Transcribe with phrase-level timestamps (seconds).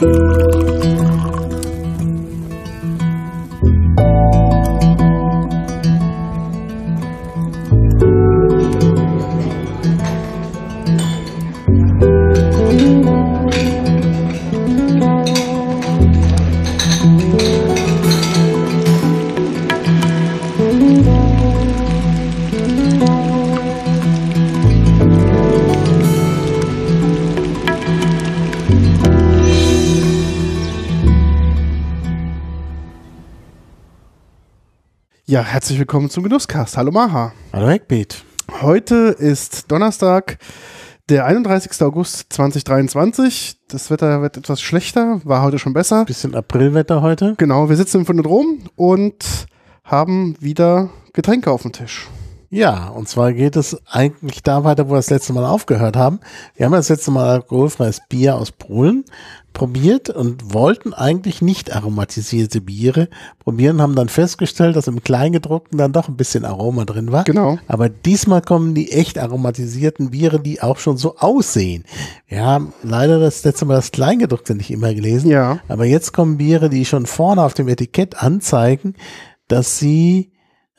[0.00, 0.27] Ja,
[35.48, 36.76] herzlich willkommen zum Genusscast.
[36.76, 37.32] Hallo Maha.
[37.54, 38.22] Hallo Hackbeat.
[38.60, 40.36] Heute ist Donnerstag,
[41.08, 41.80] der 31.
[41.80, 43.56] August 2023.
[43.66, 46.04] Das Wetter wird etwas schlechter, war heute schon besser.
[46.04, 47.34] Bisschen Aprilwetter heute.
[47.38, 49.46] Genau, wir sitzen im Phonodrom und
[49.84, 52.08] haben wieder Getränke auf dem Tisch.
[52.50, 56.20] Ja, und zwar geht es eigentlich da weiter, wo wir das letzte Mal aufgehört haben.
[56.56, 59.04] Wir haben das letzte Mal alkoholfreies Bier aus Polen
[59.52, 63.08] probiert und wollten eigentlich nicht aromatisierte Biere
[63.40, 67.24] probieren, haben dann festgestellt, dass im Kleingedruckten dann doch ein bisschen Aroma drin war.
[67.24, 67.58] Genau.
[67.66, 71.84] Aber diesmal kommen die echt aromatisierten Biere, die auch schon so aussehen.
[72.28, 75.30] Wir haben leider das letzte Mal das Kleingedruckte nicht immer gelesen.
[75.30, 75.58] Ja.
[75.66, 78.94] Aber jetzt kommen Biere, die schon vorne auf dem Etikett anzeigen,
[79.48, 80.30] dass sie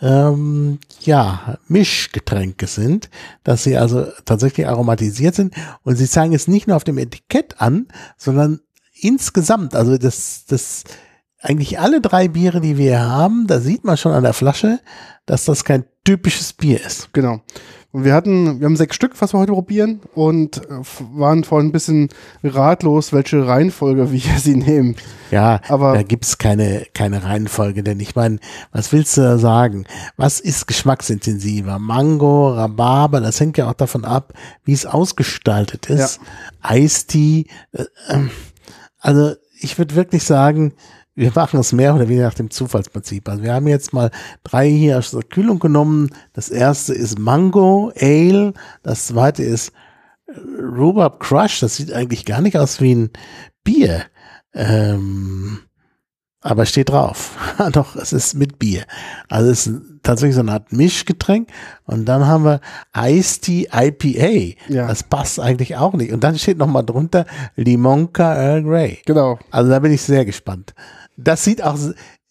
[0.01, 3.09] ähm, ja, Mischgetränke sind,
[3.43, 7.59] dass sie also tatsächlich aromatisiert sind und sie zeigen es nicht nur auf dem Etikett
[7.59, 8.61] an, sondern
[8.93, 10.83] insgesamt, also das, das,
[11.41, 14.79] eigentlich alle drei Biere, die wir haben, da sieht man schon an der Flasche,
[15.25, 17.13] dass das kein typisches Bier ist.
[17.13, 17.41] Genau.
[17.91, 20.81] Und wir hatten, wir haben sechs Stück, was wir heute probieren und äh,
[21.13, 22.09] waren vorhin ein bisschen
[22.43, 24.95] ratlos, welche Reihenfolge wir sie nehmen.
[25.31, 28.37] Ja, Aber- da gibt's keine, keine Reihenfolge, denn ich meine,
[28.71, 29.85] was willst du da sagen?
[30.17, 31.79] Was ist geschmacksintensiver?
[31.79, 34.33] Mango, Rhabarber, das hängt ja auch davon ab,
[34.65, 36.19] wie es ausgestaltet ist.
[36.61, 38.29] Eistee, äh, ähm,
[38.99, 40.73] also ich würde wirklich sagen,
[41.19, 43.27] wir machen es mehr oder weniger nach dem Zufallsprinzip.
[43.27, 44.09] Also wir haben jetzt mal
[44.43, 46.11] drei hier aus der Kühlung genommen.
[46.31, 48.53] Das erste ist Mango Ale,
[48.83, 49.73] das zweite ist
[50.27, 51.59] äh, Rhubarb Crush.
[51.59, 53.09] Das sieht eigentlich gar nicht aus wie ein
[53.65, 54.03] Bier.
[54.53, 55.59] Ähm,
[56.41, 57.35] aber steht drauf.
[57.73, 58.83] Doch, es ist mit Bier.
[59.27, 61.49] Also es ist tatsächlich so eine Art Mischgetränk.
[61.83, 62.61] Und dann haben wir
[62.95, 64.57] Iced Tea IPA.
[64.69, 64.87] Ja.
[64.87, 66.13] Das passt eigentlich auch nicht.
[66.13, 67.25] Und dann steht noch mal drunter
[67.57, 68.99] Limonka Earl Grey.
[69.05, 69.37] Genau.
[69.51, 70.73] Also da bin ich sehr gespannt.
[71.23, 71.77] Das sieht auch,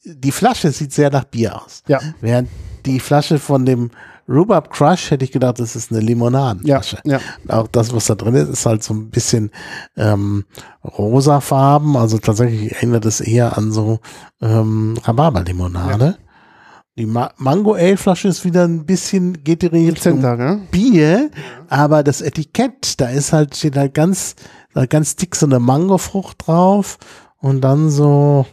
[0.04, 1.82] die Flasche sieht sehr nach Bier aus.
[1.88, 2.00] Ja.
[2.20, 2.48] Während
[2.86, 3.90] die Flasche von dem
[4.28, 6.98] Rhubarb Crush hätte ich gedacht, das ist eine Ja, Limonadenflasche.
[7.04, 7.18] ja.
[7.48, 9.50] Auch das, was da drin ist, ist halt so ein bisschen
[9.96, 10.44] ähm,
[10.84, 11.96] rosafarben.
[11.96, 14.00] Also tatsächlich erinnert es eher an so
[14.42, 16.18] ähm, Rhabarberlimonade.
[16.98, 20.60] Die Ma Mango Ale Flasche ist wieder ein bisschen, geht in Richtung ne?
[20.72, 21.30] Bier,
[21.68, 24.34] aber das Etikett, da ist halt, steht halt ganz,
[24.88, 26.98] ganz dick so eine Mangofrucht drauf
[27.36, 28.46] und dann so,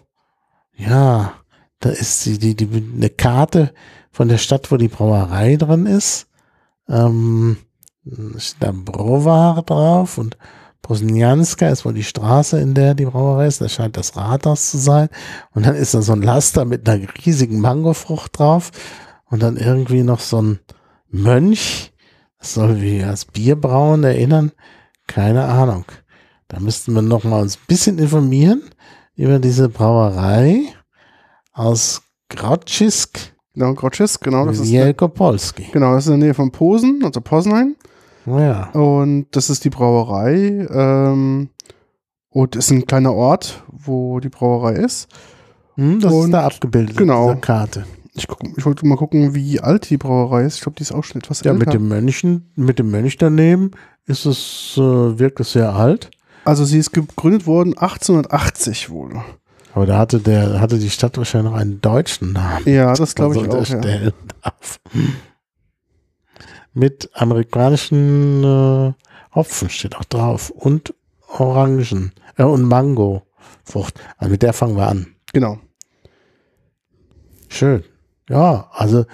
[0.77, 1.33] ja,
[1.79, 3.73] da ist die, die, die, eine Karte
[4.11, 6.27] von der Stadt, wo die Brauerei drin ist.
[6.87, 7.57] Ähm,
[8.37, 10.37] steht da Browar drauf und
[10.81, 13.61] Bosnianska ist wohl die Straße, in der die Brauerei ist.
[13.61, 15.09] Da scheint das Rathaus zu sein.
[15.51, 18.71] Und dann ist da so ein Laster mit einer riesigen Mangofrucht drauf.
[19.25, 20.59] Und dann irgendwie noch so ein
[21.09, 21.91] Mönch.
[22.37, 24.51] Das soll wie das Bierbrauen erinnern.
[25.07, 25.85] Keine Ahnung.
[26.47, 28.61] Da müssten wir noch mal uns ein bisschen informieren
[29.15, 30.63] über diese Brauerei
[31.53, 34.45] aus Grodzisk, Genau, Grotschisk, genau.
[34.45, 37.77] Das ist, genau, das ist in der Nähe von Posen, also Posenheim.
[38.25, 38.69] Ja.
[38.71, 40.67] Und das ist die Brauerei.
[40.69, 41.49] Ähm,
[42.31, 45.07] und ist ein kleiner Ort, wo die Brauerei ist.
[45.75, 47.27] Hm, das Und- ist da abgebildet genau.
[47.27, 47.85] auf dieser Karte.
[48.13, 50.55] Ich, guck, ich wollte mal gucken, wie alt die Brauerei ist.
[50.55, 51.65] Ich glaube, die ist auch schon etwas Ja, älter.
[51.65, 53.71] mit dem Mönchen, mit dem Mönch daneben
[54.05, 54.81] ist es, äh,
[55.17, 56.11] wirkt es sehr alt.
[56.45, 59.21] Also sie ist gegründet worden 1880 wohl.
[59.73, 62.67] Aber da hatte der, hatte die Stadt wahrscheinlich noch einen deutschen Namen.
[62.67, 63.67] Ja, das glaube ich auch.
[63.67, 64.11] Ja.
[64.41, 64.79] darf.
[66.73, 68.93] Mit amerikanischen äh,
[69.33, 70.49] Hopfen steht auch drauf.
[70.49, 70.93] Und
[71.27, 72.13] Orangen.
[72.37, 73.99] Äh, und Mango-Frucht.
[74.17, 75.07] Also mit der fangen wir an.
[75.33, 75.59] Genau.
[77.49, 77.83] Schön.
[78.29, 79.05] Ja, also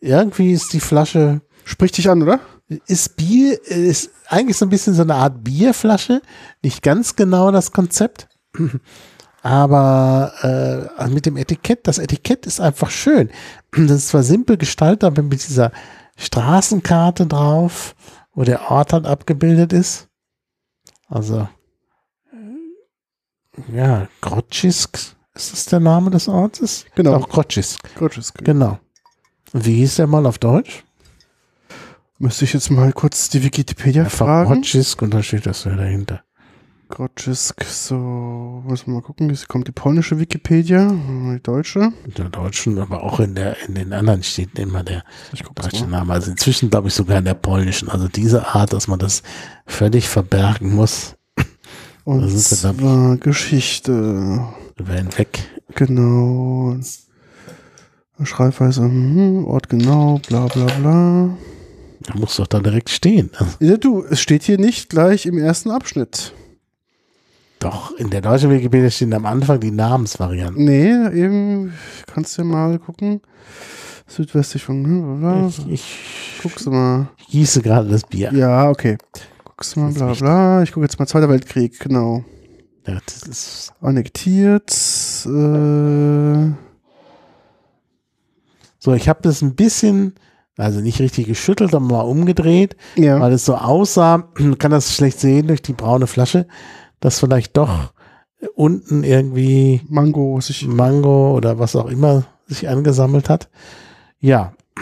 [0.00, 2.40] irgendwie ist die Flasche, Spricht dich an, oder?
[2.86, 6.22] Ist Bier, ist eigentlich so ein bisschen so eine Art Bierflasche.
[6.62, 8.28] Nicht ganz genau das Konzept.
[9.42, 13.30] Aber äh, mit dem Etikett, das Etikett ist einfach schön.
[13.72, 15.70] Das ist zwar simpel gestaltet, aber mit dieser
[16.16, 17.94] Straßenkarte drauf,
[18.34, 20.08] wo der Ort halt abgebildet ist.
[21.08, 21.48] Also,
[23.72, 24.98] ja, Grotschisk,
[25.34, 26.84] ist das der Name des Ortes?
[26.94, 27.14] Genau.
[27.14, 28.38] Auch Grotschisk, Grotschisk.
[28.44, 28.80] genau.
[29.52, 30.84] Und wie hieß der mal auf Deutsch?
[32.22, 34.52] Müsste ich jetzt mal kurz die Wikipedia Einfach fragen.
[34.52, 36.22] Grotschisk und dann steht das ja dahinter.
[36.90, 41.92] Grodzisk, so, müssen wir mal gucken, jetzt kommt die polnische Wikipedia, die deutsche.
[42.04, 45.02] In der deutschen, aber auch in der, in den anderen steht immer der
[45.32, 46.12] Ich deutsche Name.
[46.12, 47.88] Also inzwischen glaube ich sogar in der polnischen.
[47.88, 49.22] Also diese Art, dass man das
[49.64, 51.16] völlig verbergen muss,
[52.04, 54.46] Und Das ist ja zwar Geschichte,
[54.76, 55.38] über hinweg.
[55.74, 56.76] genau.
[58.22, 61.30] Schreibweise, hm, Ort genau, bla bla bla.
[62.12, 63.30] Da muss doch da direkt stehen.
[63.36, 66.32] Also Ja, du, es steht hier nicht gleich im ersten Abschnitt.
[67.60, 70.64] doch, in der deutschen Wikipedia stehen am Anfang die Namensvarianten.
[70.64, 71.72] Nee, eben,
[72.12, 73.20] kannst du mal gucken.
[74.08, 75.46] Südwestlich von, hm, bla, bla.
[75.48, 77.08] Ich, ich guckst du mal.
[77.28, 78.32] gieße gerade das Bier.
[78.34, 78.98] Ja, okay.
[79.44, 80.62] Guckst du mal, bla bla.
[80.62, 82.24] Ich gucke jetzt mal Zweiter Weltkrieg, genau.
[82.88, 84.70] Ja, das ist, Annektiert.
[85.26, 86.50] Äh,
[88.82, 90.14] so, ich habe das ein bisschen,
[90.60, 93.20] also nicht richtig geschüttelt, aber mal umgedreht, ja.
[93.20, 96.46] weil es so aussah, man kann das schlecht sehen durch die braune Flasche,
[97.00, 97.92] dass vielleicht doch
[98.54, 100.66] unten irgendwie Mango, sich.
[100.66, 103.48] Mango oder was auch immer sich angesammelt hat.
[104.20, 104.54] Ja.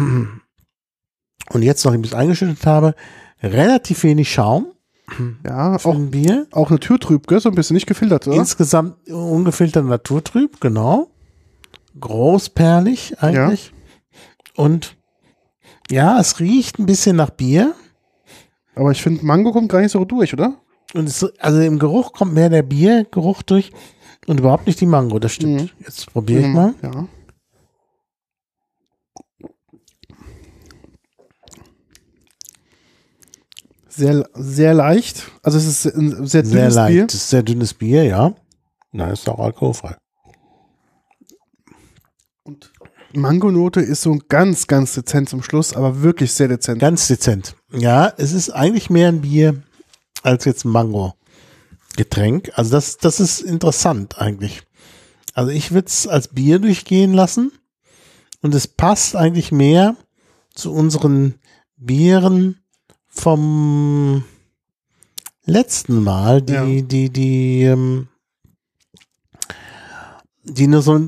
[1.50, 2.94] Und jetzt, nachdem ich es eingeschüttet habe,
[3.42, 4.66] relativ wenig Schaum
[5.46, 6.46] Ja, auch, ein Bier.
[6.50, 7.40] auch naturtrüb, gell?
[7.40, 8.36] So ein bisschen nicht gefiltert, oder?
[8.36, 11.10] Insgesamt ungefiltert naturtrüb, genau.
[11.98, 13.72] Großperlig eigentlich.
[14.56, 14.97] Und
[15.90, 17.74] ja, es riecht ein bisschen nach Bier.
[18.74, 20.54] Aber ich finde, Mango kommt gar nicht so durch, oder?
[20.94, 23.72] Und es, also im Geruch kommt mehr der Biergeruch durch
[24.26, 25.62] und überhaupt nicht die Mango, das stimmt.
[25.62, 25.70] Mhm.
[25.80, 26.74] Jetzt probiere ich mal.
[26.82, 27.08] Ja.
[33.88, 35.28] Sehr, sehr leicht.
[35.42, 36.94] Also es ist ein sehr dünnes Sehr leicht.
[36.94, 37.06] Bier.
[37.06, 38.34] Das ist sehr dünnes Bier, ja.
[38.92, 39.96] Na, ist auch alkoholfrei.
[42.44, 42.72] Und
[43.14, 46.80] Mangonote ist so ganz, ganz dezent zum Schluss, aber wirklich sehr dezent.
[46.80, 47.56] Ganz dezent.
[47.72, 49.62] Ja, es ist eigentlich mehr ein Bier
[50.22, 52.50] als jetzt ein Mango-Getränk.
[52.54, 54.62] Also das, das ist interessant eigentlich.
[55.34, 57.52] Also ich würde es als Bier durchgehen lassen
[58.42, 59.96] und es passt eigentlich mehr
[60.54, 61.34] zu unseren
[61.76, 62.58] Bieren
[63.06, 64.24] vom
[65.44, 66.64] letzten Mal, die, Ja.
[66.66, 68.08] die, die, ähm,
[70.48, 70.98] die nur so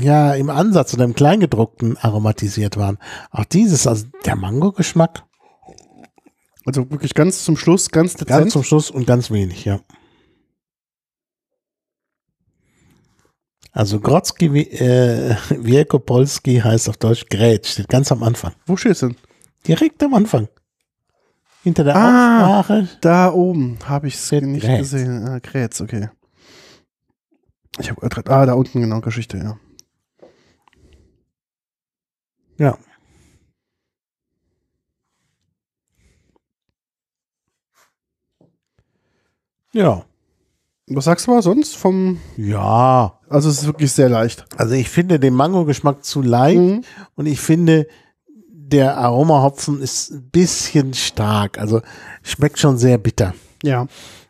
[0.00, 2.98] ja, im Ansatz oder im Kleingedruckten aromatisiert waren.
[3.30, 5.24] Auch dieses, also der Mango-Geschmack,
[6.66, 8.28] Also wirklich ganz zum Schluss, ganz dezent.
[8.30, 9.80] ganz zum Schluss und ganz wenig, ja.
[13.72, 18.52] Also Grodzki, äh, Wielkopolski heißt auf Deutsch Grät, steht ganz am Anfang.
[18.66, 19.16] Wo steht es denn?
[19.66, 20.48] Direkt am Anfang.
[21.64, 22.60] Hinter der Ah.
[22.60, 22.88] Aussprache.
[23.00, 24.78] Da oben habe ich es nicht Grätz.
[24.90, 25.26] gesehen.
[25.26, 26.08] Ah, Grätz, okay.
[27.78, 29.58] Ich habe ah, da unten genau, Geschichte, ja.
[32.56, 32.78] Ja.
[39.72, 40.04] Ja.
[40.86, 43.18] Was sagst du mal sonst vom, Ja.
[43.28, 44.44] also es ist wirklich sehr leicht.
[44.56, 46.82] Also ich finde den Mango-Geschmack zu leicht Mhm.
[47.16, 47.86] und ich finde,
[48.38, 51.58] der Aromahopfen ist ein bisschen stark.
[51.58, 51.80] Also
[52.22, 53.34] schmeckt schon sehr bitter.
[53.62, 53.86] Ja.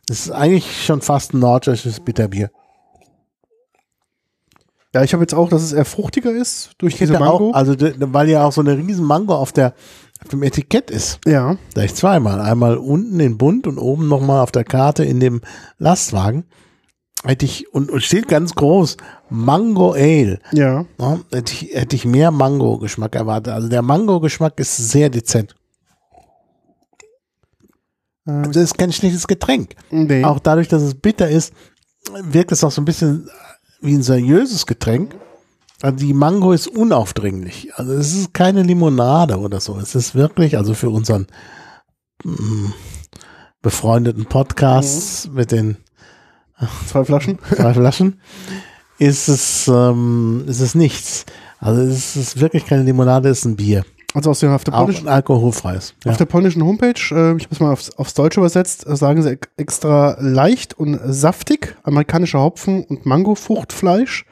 [0.09, 2.51] Es ist eigentlich schon fast ein norddeutsches Bitterbier.
[4.95, 7.51] Ja, ich habe jetzt auch, dass es eher fruchtiger ist durch Ich diese Mango.
[7.51, 9.75] auch, also weil ja auch so eine riesen Mango auf der
[10.23, 11.19] auf dem Etikett ist.
[11.27, 11.57] ja.
[11.75, 12.41] Gleich zweimal.
[12.41, 15.43] Einmal unten in bunt und oben nochmal auf der Karte in dem
[15.79, 16.45] Lastwagen.
[17.25, 18.97] Hätte ich, und, und steht ganz groß,
[19.31, 20.39] Mango Ale.
[20.53, 20.85] Ja.
[21.01, 23.53] Ja, hätte, ich, hätte ich mehr Mango-Geschmack erwartet.
[23.55, 25.55] Also der Mango-Geschmack ist sehr dezent.
[28.27, 29.75] Äh, Das ist kein schlechtes Getränk.
[29.91, 30.25] nee.
[30.25, 31.53] Auch dadurch, dass es bitter ist,
[32.23, 33.29] wirkt es auch so ein bisschen
[33.85, 35.15] wie ein seriöses Getränk.
[35.83, 37.75] Also die Mango ist unaufdringlich.
[37.75, 39.79] Also es ist keine Limonade oder so.
[39.79, 41.27] Es ist wirklich, also für unseren
[42.25, 42.67] mm,
[43.61, 45.77] befreundeten Podcasts mit den
[46.87, 47.39] Zwei Flaschen.
[47.55, 48.21] zwei Flaschen,
[48.99, 51.27] ist es, ähm, ist es nichts.
[51.59, 53.85] Also es ist wirklich keine Limonade, es ist ein Bier.
[54.15, 55.95] Also aus der, auf, der polnischen, alkoholfreies.
[56.05, 56.13] Ja.
[56.13, 59.23] auf der polnischen Homepage, äh, ich habe es mal aufs, aufs Deutsche übersetzt, äh, sagen
[59.23, 64.25] sie ex- extra leicht und saftig, amerikanischer Hopfen und Mango-Fruchtfleisch.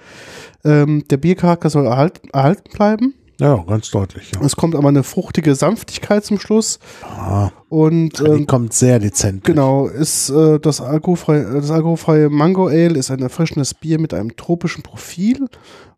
[0.64, 3.14] Ähm, der Biercharakter soll erhalt, erhalten bleiben.
[3.40, 4.30] ja, ganz deutlich.
[4.32, 4.40] Ja.
[4.42, 6.78] Es kommt aber eine fruchtige Sanftigkeit zum Schluss.
[7.02, 9.42] Ah, Und die ähm, kommt sehr dezent.
[9.42, 14.36] Genau, ist äh, das, alkoholfreie, das alkoholfreie Mango Ale ist ein erfrischendes Bier mit einem
[14.36, 15.48] tropischen Profil,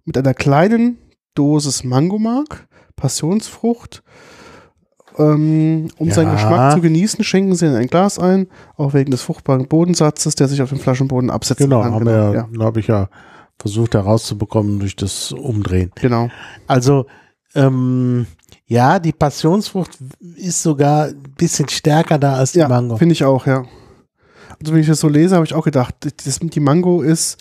[0.06, 0.96] mit einer kleinen
[1.34, 4.02] Dosis Mangomark, Passionsfrucht.
[5.16, 6.34] Ähm, um seinen Ja.
[6.34, 10.48] Geschmack zu genießen, schenken sie in ein Glas ein, auch wegen des fruchtbaren Bodensatzes, der
[10.48, 11.94] sich auf dem Flaschenboden absetzen Genau, kann.
[11.94, 13.08] haben genau, wir, ja, habe ich ja
[13.56, 15.92] versucht herauszubekommen durch das Umdrehen.
[15.94, 16.30] genau.
[16.66, 17.06] Also,
[17.54, 18.26] ähm,
[18.66, 19.96] ja, die Passionsfrucht
[20.36, 22.96] ist sogar ein bisschen stärker da als die Ja, Mango.
[22.96, 23.64] finde ich auch, ja.
[24.60, 25.94] Also wenn ich das so lese, habe ich auch gedacht,
[26.26, 27.40] das, die Mango ist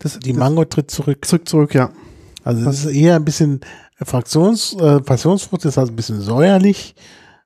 [0.00, 1.24] das, Die das, Mango tritt zurück.
[1.24, 1.88] zurück, zurück, ja.
[2.42, 3.60] Also es ist eher ein bisschen
[4.02, 6.94] Fraktions, äh, Passionsfrucht ist also ein bisschen säuerlich.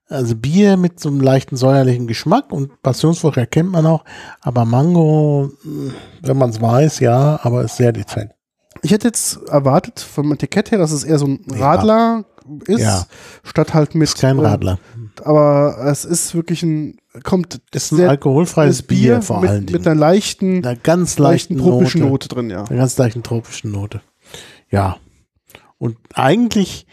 [0.09, 4.05] Also Bier mit so einem leichten säuerlichen Geschmack und Passionsfrucht erkennt man auch.
[4.41, 5.51] Aber Mango,
[6.23, 8.31] wenn man es weiß, ja, aber ist sehr dezent.
[8.81, 12.25] Ich hätte jetzt erwartet vom Etikett her, dass es eher so ein Radler
[12.67, 13.05] ist, Ja.
[13.43, 14.09] statt halt mit.
[14.09, 14.79] Ist kein äh, Radler.
[15.25, 19.67] Aber es ist wirklich ein, kommt Ist ein sehr- alkoholfreies das Bier, vor mit, allen
[19.67, 19.79] Dingen.
[19.79, 22.13] mit einer leichten, einer ganz leichten leichten tropischen Note.
[22.13, 22.65] Note drin, ja.
[22.65, 24.01] Einer ganz leichten tropischen Note.
[24.71, 24.97] Ja.
[25.79, 26.87] Und eigentlich,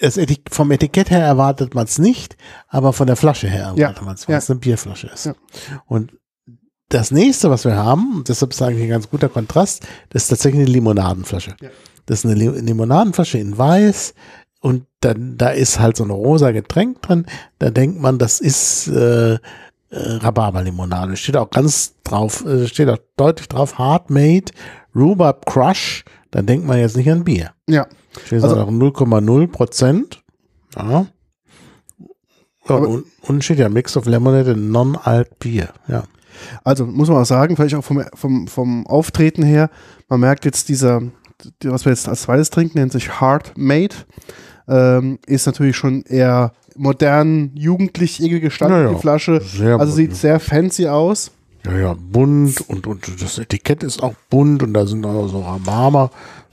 [0.00, 2.36] Etik vom Etikett her erwartet man es nicht,
[2.68, 4.38] aber von der Flasche her erwartet Ja, man es, weil ja.
[4.38, 5.26] es eine Bierflasche ist.
[5.26, 5.34] Ja.
[5.86, 6.12] Und
[6.88, 10.28] das nächste, was wir haben, und deshalb ist eigentlich ein ganz guter Kontrast, das ist
[10.28, 11.56] tatsächlich eine Limonadenflasche.
[11.60, 11.70] Ja.
[12.06, 14.14] Das ist eine Li- Limonadenflasche in weiß
[14.60, 17.26] und dann, da ist halt so ein rosa Getränk drin.
[17.58, 19.38] Da denkt man, das ist äh, äh,
[19.90, 21.16] Rhabarberlimonade.
[21.16, 24.52] Steht auch ganz drauf, äh, steht auch deutlich drauf, Hard Made
[24.94, 26.04] Rhubarb Crush.
[26.30, 27.52] Da denkt man jetzt nicht an Bier.
[27.68, 27.86] Ja.
[28.26, 30.22] Steht Also- also, auch 0,0 Prozent.
[30.76, 31.06] Ja.
[32.68, 35.70] Ja, und, und steht ja Mix of Lemonade and Non-Alt Bier.
[35.88, 36.04] Ja.
[36.64, 39.68] Also muss man auch sagen, vielleicht auch vom, vom, vom Auftreten her,
[40.08, 41.02] man merkt jetzt dieser,
[41.62, 43.94] die- was wir jetzt als zweites trinken, nennt sich Hard Made,
[44.68, 48.92] ähm, ist natürlich schon eher modern, jugendlich irgendwie gestaltet, Ja, ja.
[48.94, 49.40] die Flasche.
[49.42, 51.32] Sehr Also sieht sehr fancy aus.
[51.66, 55.44] Ja, ja, bunt und, und das Etikett ist auch bunt und da sind auch so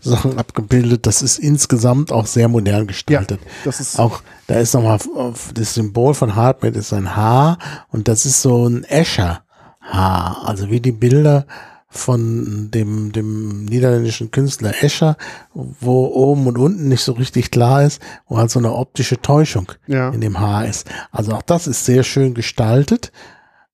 [0.06, 1.06] Rhabarber-Sachen abgebildet.
[1.06, 3.40] Das ist insgesamt auch sehr modern gestaltet.
[3.66, 5.00] Das ist Auch da ist nochmal
[5.54, 7.58] das Symbol von Hardmade ist ein Haar
[7.90, 10.48] und das ist so ein Escher-Haar.
[10.48, 11.46] Also wie die Bilder
[11.92, 15.18] von dem, dem niederländischen Künstler Escher,
[15.54, 19.72] wo oben und unten nicht so richtig klar ist, wo halt so eine optische Täuschung
[19.88, 20.10] Ja.
[20.10, 20.88] in dem Haar ist.
[21.12, 23.12] Also auch das ist sehr schön gestaltet.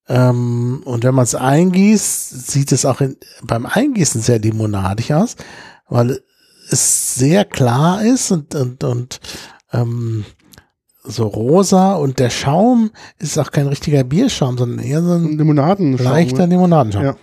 [0.07, 5.35] Ähm, und wenn man es eingießt, sieht es auch in, beim Eingießen sehr limonadig aus,
[5.87, 6.19] weil
[6.69, 9.19] es sehr klar ist und, und, und
[9.71, 10.25] ähm,
[11.03, 15.97] so rosa und der Schaum ist auch kein richtiger Bierschaum, sondern eher so ein Limonaden.
[15.97, 17.03] leichter Limonadenschaum.
[17.03, 17.15] Ja.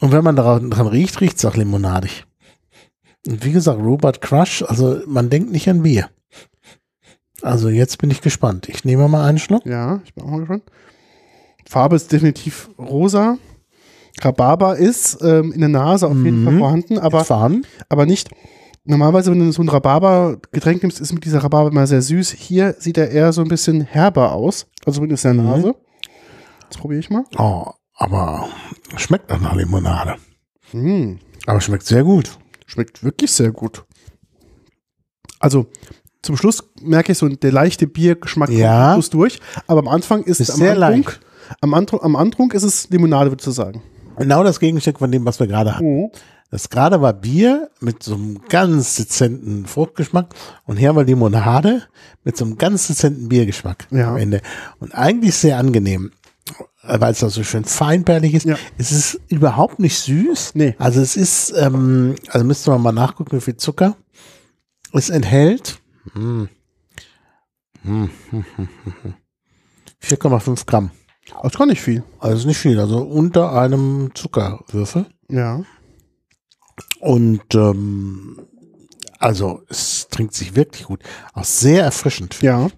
[0.00, 2.24] Und wenn man daran, dran riecht, riecht es auch limonadig.
[3.26, 6.08] Und wie gesagt, Robert Crush, also man denkt nicht an Bier.
[7.42, 8.68] Also jetzt bin ich gespannt.
[8.68, 9.66] Ich nehme mal einen Schluck.
[9.66, 10.64] Ja, ich bin auch mal gespannt.
[11.68, 13.38] Farbe ist definitiv rosa.
[14.22, 16.44] Rhabarber ist ähm, in der Nase auf jeden Mhm.
[16.44, 17.66] Fall vorhanden, aber, Fahren.
[17.88, 18.30] aber nicht.
[18.84, 22.30] Normalerweise, wenn du so ein Rhabarber-Getränk nimmst, ist mit dieser Rhabarber immer sehr süß.
[22.32, 24.66] Hier sieht er eher so ein bisschen herber aus.
[24.84, 25.50] Also zumindest in der Mhm.
[25.50, 25.74] Nase.
[26.64, 27.24] Jetzt probiere ich mal.
[27.38, 28.48] Oh, aber
[28.96, 30.16] schmeckt nach einer Limonade.
[30.72, 31.14] Mm,
[31.46, 32.38] Aber schmeckt sehr gut.
[32.66, 33.84] schmeckt wirklich sehr gut.
[35.38, 35.66] Also
[36.22, 38.98] zum Schluss merke ich so der leichte Biergeschmack Ja.
[39.10, 39.40] durch.
[39.66, 41.20] Aber am Anfang ist, Ist am sehr Antrunk,
[41.60, 43.82] am, Antrunk, am Antrunk ist es Limonade, würdest du sagen.
[44.18, 46.10] Genau das Gegenstück von dem, was wir gerade hatten.
[46.50, 50.32] Das gerade war Bier mit so einem ganz dezenten Fruchtgeschmack
[50.64, 51.82] und hier war Limonade
[52.24, 54.10] mit so einem ganz dezenten Biergeschmack Ja.
[54.10, 54.40] am Ende.
[54.78, 56.12] Und eigentlich sehr angenehm,
[56.84, 58.46] weil es da so schön feinperlig ist.
[58.46, 58.56] Ja.
[58.78, 60.52] Es ist überhaupt nicht süß.
[60.54, 60.76] Nee.
[60.78, 63.96] Also es ist, ähm, also müsste man mal nachgucken, wie viel Zucker
[64.92, 65.80] es enthält.
[66.12, 66.48] Hm.
[67.82, 69.14] Hm, hm, hm, hm, hm.
[70.00, 70.90] 4,5 Gramm.
[71.28, 72.04] Das ist gar nicht viel.
[72.18, 75.06] Also nicht viel, also unter einem Zuckerwürfel.
[75.28, 75.62] Ja.
[77.00, 78.46] Und ähm,
[79.18, 81.02] also es trinkt sich wirklich gut.
[81.34, 82.40] Auch sehr erfrischend.
[82.42, 82.68] Ja.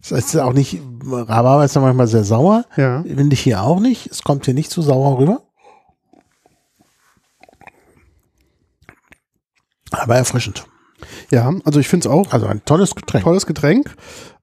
[0.00, 2.64] Es ist auch nicht, Rhabarber ist ja manchmal sehr sauer.
[2.76, 3.02] Ja.
[3.02, 4.06] Finde ich hier auch nicht.
[4.06, 5.42] Es kommt hier nicht zu sauer rüber.
[9.90, 10.66] Aber erfrischend.
[11.30, 13.24] Ja, also ich finde es auch Also ein tolles Getränk.
[13.24, 13.94] tolles Getränk.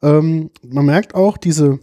[0.02, 1.80] Ähm, man merkt auch diese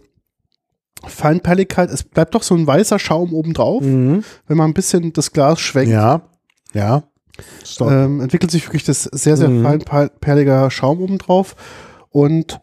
[1.09, 1.89] Feinperligkeit.
[1.89, 4.23] Es bleibt doch so ein weißer Schaum obendrauf, Mhm.
[4.47, 5.91] wenn man ein bisschen das Glas schwenkt.
[5.91, 6.21] Ja,
[6.73, 7.03] ja.
[7.81, 9.81] Ähm, entwickelt sich wirklich das sehr, sehr Mhm.
[9.85, 11.55] feinperliger Schaum obendrauf.
[12.09, 12.61] Und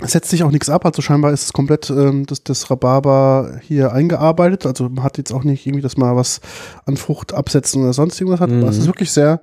[0.00, 0.86] es setzt sich auch nichts ab.
[0.86, 4.64] Also scheinbar ist es komplett ähm, das, das Rhabarber hier eingearbeitet.
[4.66, 6.40] Also man hat jetzt auch nicht irgendwie, dass man was
[6.86, 8.50] an Frucht absetzen oder sonst irgendwas hat.
[8.50, 8.80] Aber es Mhm.
[8.82, 9.40] ist wirklich sehr,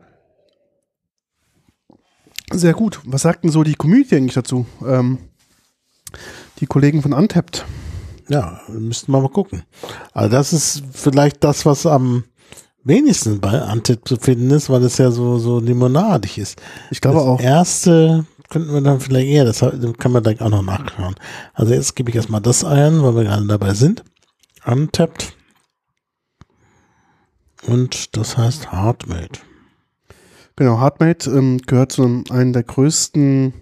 [2.52, 3.00] sehr gut.
[3.06, 4.66] Was sagt denn so die Community eigentlich dazu?
[4.86, 5.20] Ähm,
[6.62, 7.65] die Kollegen von Untapped.
[8.30, 9.63] Ja, müssten wir mal gucken.
[10.13, 12.24] Also das ist vielleicht das, was am
[12.84, 16.62] wenigsten bei Antip zu finden ist, weil es ja so, so limonadig ist.
[16.91, 17.41] Ich glaube das auch.
[17.41, 19.60] erste könnten wir dann vielleicht eher, das
[19.98, 21.15] kann man dann auch noch nachschauen.
[21.53, 24.03] Also jetzt gebe ich erstmal das ein, weil wir gerade dabei sind.
[24.65, 25.34] Untapped.
[27.65, 29.39] Und das heißt Hardmade.
[30.56, 33.53] Genau, Hardmade ähm, gehört zu einem der größten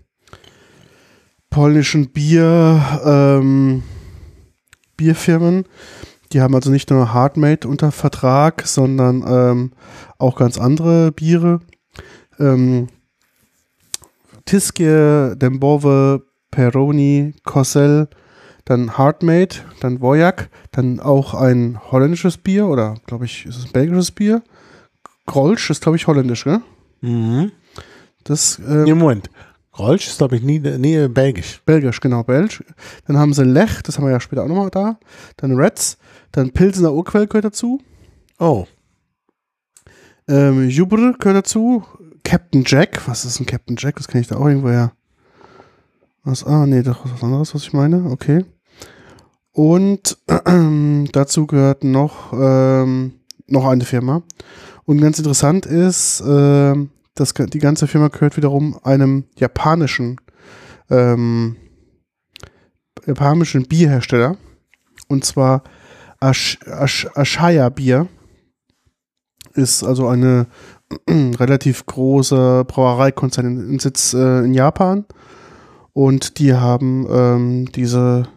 [1.49, 3.83] polnischen Bier, ähm,
[4.97, 5.65] Bierfirmen.
[6.31, 9.71] Die haben also nicht nur Hardmade unter Vertrag, sondern ähm,
[10.17, 11.61] auch ganz andere Biere.
[12.39, 12.87] Ähm,
[14.45, 18.09] Tiskje, Dembove, Peroni, Cossel,
[18.65, 23.71] dann Hardmade, dann Voyak, dann auch ein holländisches Bier oder glaube ich, ist es ein
[23.71, 24.43] belgisches Bier?
[25.25, 26.61] Grolsch ist glaube ich holländisch, gell?
[27.01, 27.51] Mhm.
[28.23, 29.29] Das ähm, Nee, Moment.
[29.71, 31.61] Grolsch ist, glaube ich, nie, nie belgisch.
[31.65, 32.63] Belgisch, genau, Belgisch.
[33.05, 34.99] Dann haben sie Lech, das haben wir ja später auch nochmal da.
[35.37, 35.97] Dann Reds,
[36.31, 37.79] dann Pilsener Urquell gehört dazu.
[38.39, 38.65] Oh.
[40.27, 41.83] Ähm, Jubr gehört dazu.
[42.23, 43.95] Captain Jack, was ist ein Captain Jack?
[43.95, 44.91] Das kenne ich da auch irgendwo her.
[46.23, 46.43] Was?
[46.45, 48.11] Ah, nee, das ist was anderes, was ich meine.
[48.11, 48.45] Okay.
[49.51, 53.13] Und ähm, dazu gehört noch, ähm,
[53.47, 54.23] noch eine Firma.
[54.85, 60.19] Und ganz interessant ist, ähm, das, die ganze Firma gehört wiederum einem japanischen,
[60.89, 61.57] ähm,
[63.05, 64.37] japanischen Bierhersteller.
[65.07, 65.63] Und zwar
[66.21, 68.07] Ash, Ash, Ashaya Bier.
[69.53, 70.47] Ist also eine
[71.09, 75.05] relativ große Brauereikonzern in Sitz äh, in Japan.
[75.93, 78.27] Und die haben ähm, diese,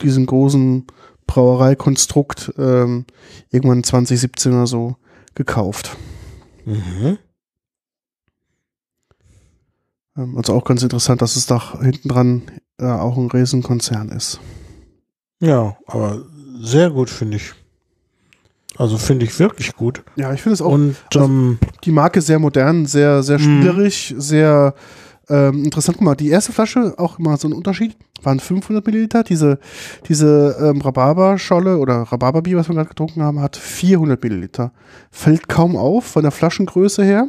[0.00, 0.86] diesen großen
[1.26, 3.04] Brauereikonstrukt ähm,
[3.50, 4.96] irgendwann 2017 oder so
[5.34, 5.96] gekauft.
[6.64, 7.18] Mhm.
[10.18, 12.42] Ähm, also auch ganz interessant, dass es da hinten dran
[12.78, 14.40] äh, auch ein Riesenkonzern ist.
[15.40, 16.22] Ja, aber
[16.60, 17.52] sehr gut, finde ich.
[18.76, 20.04] Also finde ich wirklich gut.
[20.16, 20.72] Ja, ich finde es auch.
[20.72, 23.42] Und also- ähm, die Marke sehr modern, sehr, sehr Mhm.
[23.60, 24.74] spielerisch, sehr
[25.30, 25.98] ähm, interessant.
[25.98, 29.24] Guck mal, die erste Flasche, auch immer so ein Unterschied, waren 500 Milliliter.
[29.24, 29.58] Diese,
[30.08, 34.72] diese ähm, Rhabarberscholle oder Rhabarberbier, was wir gerade getrunken haben, hat 400 Milliliter.
[35.10, 37.28] Fällt kaum auf von der Flaschengröße her.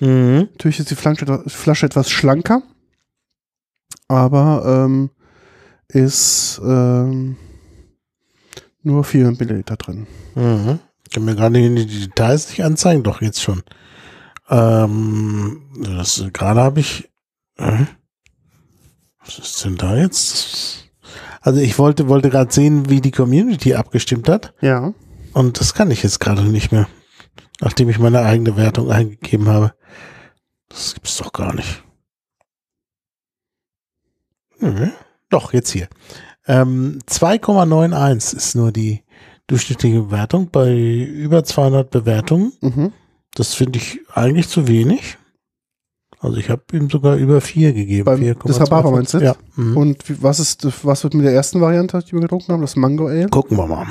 [0.00, 0.48] Mhm.
[0.52, 2.62] Natürlich ist die Flasche, etwa- Flasche etwas schlanker,
[4.08, 5.10] aber ähm,
[5.88, 7.36] ist ähm,
[8.82, 10.06] nur 400 Milliliter drin.
[10.34, 10.78] Mhm.
[11.06, 13.62] Ich kann mir gerade die die Details nicht anzeigen, doch jetzt schon.
[14.48, 17.08] Ähm, das gerade habe ich.
[17.56, 17.84] Äh,
[19.24, 20.88] was ist denn da jetzt?
[21.40, 24.92] Also ich wollte wollte gerade sehen, wie die Community abgestimmt hat, Ja.
[25.32, 26.86] und das kann ich jetzt gerade nicht mehr,
[27.60, 29.74] nachdem ich meine eigene Wertung eingegeben habe.
[30.68, 31.82] Das gibt's doch gar nicht.
[34.60, 34.88] Nö.
[35.30, 35.88] Doch jetzt hier.
[36.46, 39.02] Ähm, 2,91 ist nur die
[39.46, 42.52] durchschnittliche Bewertung bei über 200 Bewertungen.
[42.60, 42.92] Mhm.
[43.34, 45.16] Das finde ich eigentlich zu wenig.
[46.18, 48.04] Also ich habe ihm sogar über 4 gegeben.
[48.04, 48.46] Beim- 4,25.
[48.48, 49.18] das Rhabarber meinst du?
[49.18, 49.36] Ja.
[49.56, 49.76] Mhm.
[49.76, 53.06] Und was ist, was wird mit der ersten Variante, die wir getrunken haben, das Mango
[53.06, 53.28] Ale?
[53.28, 53.86] Gucken wir mal.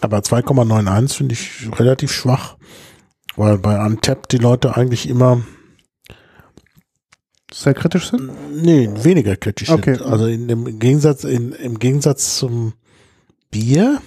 [0.00, 2.56] Aber 2,91 finde ich relativ schwach,
[3.36, 5.42] weil bei Untapped die Leute eigentlich immer
[7.52, 8.30] Sehr kritisch sind?
[8.62, 9.94] nee, weniger kritisch Okay.
[9.96, 10.06] sind.
[10.06, 12.74] Also in dem im Gegensatz in, im Gegensatz zum
[13.50, 14.00] Bier,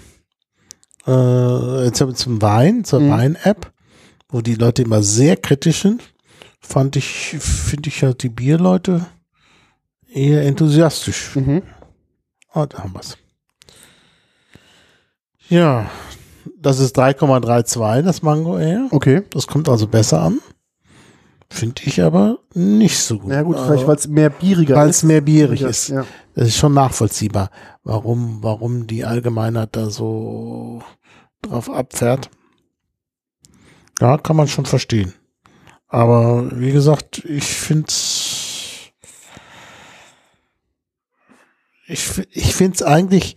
[1.05, 3.09] äh, zum, zum Wein, zur Mhm.
[3.11, 3.71] Wein-App,
[4.29, 6.03] wo die Leute immer sehr kritisch sind,
[6.59, 9.05] fand ich finde ich halt die Bierleute
[10.11, 11.35] eher enthusiastisch.
[11.35, 11.63] Mhm.
[12.53, 13.17] Oh, da haben wir's.
[15.47, 15.89] Ja,
[16.57, 18.87] das ist 3,32, das Mango Ale.
[18.91, 19.23] Okay.
[19.31, 20.39] Das kommt also besser an.
[21.51, 23.29] Finde ich aber nicht so gut.
[23.29, 25.87] Na ja, gut, Also, vielleicht weil es mehr bieriger weil es mehr bierig Ja, ist.
[25.89, 26.05] Ja.
[26.35, 27.49] Das ist schon nachvollziehbar,
[27.83, 30.83] warum, warum die Allgemeinheit da so
[31.41, 32.29] drauf abfährt.
[33.99, 35.13] Ja, kann man schon verstehen.
[35.87, 37.87] Aber wie gesagt, ich finde
[41.87, 43.35] ich, f- ich finde es eigentlich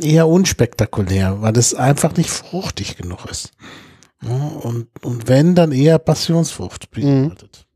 [0.00, 3.52] eher unspektakulär, weil es einfach nicht fruchtig genug ist.
[4.22, 7.66] Ja, und, und wenn, dann eher Passionsfrucht beinhaltet.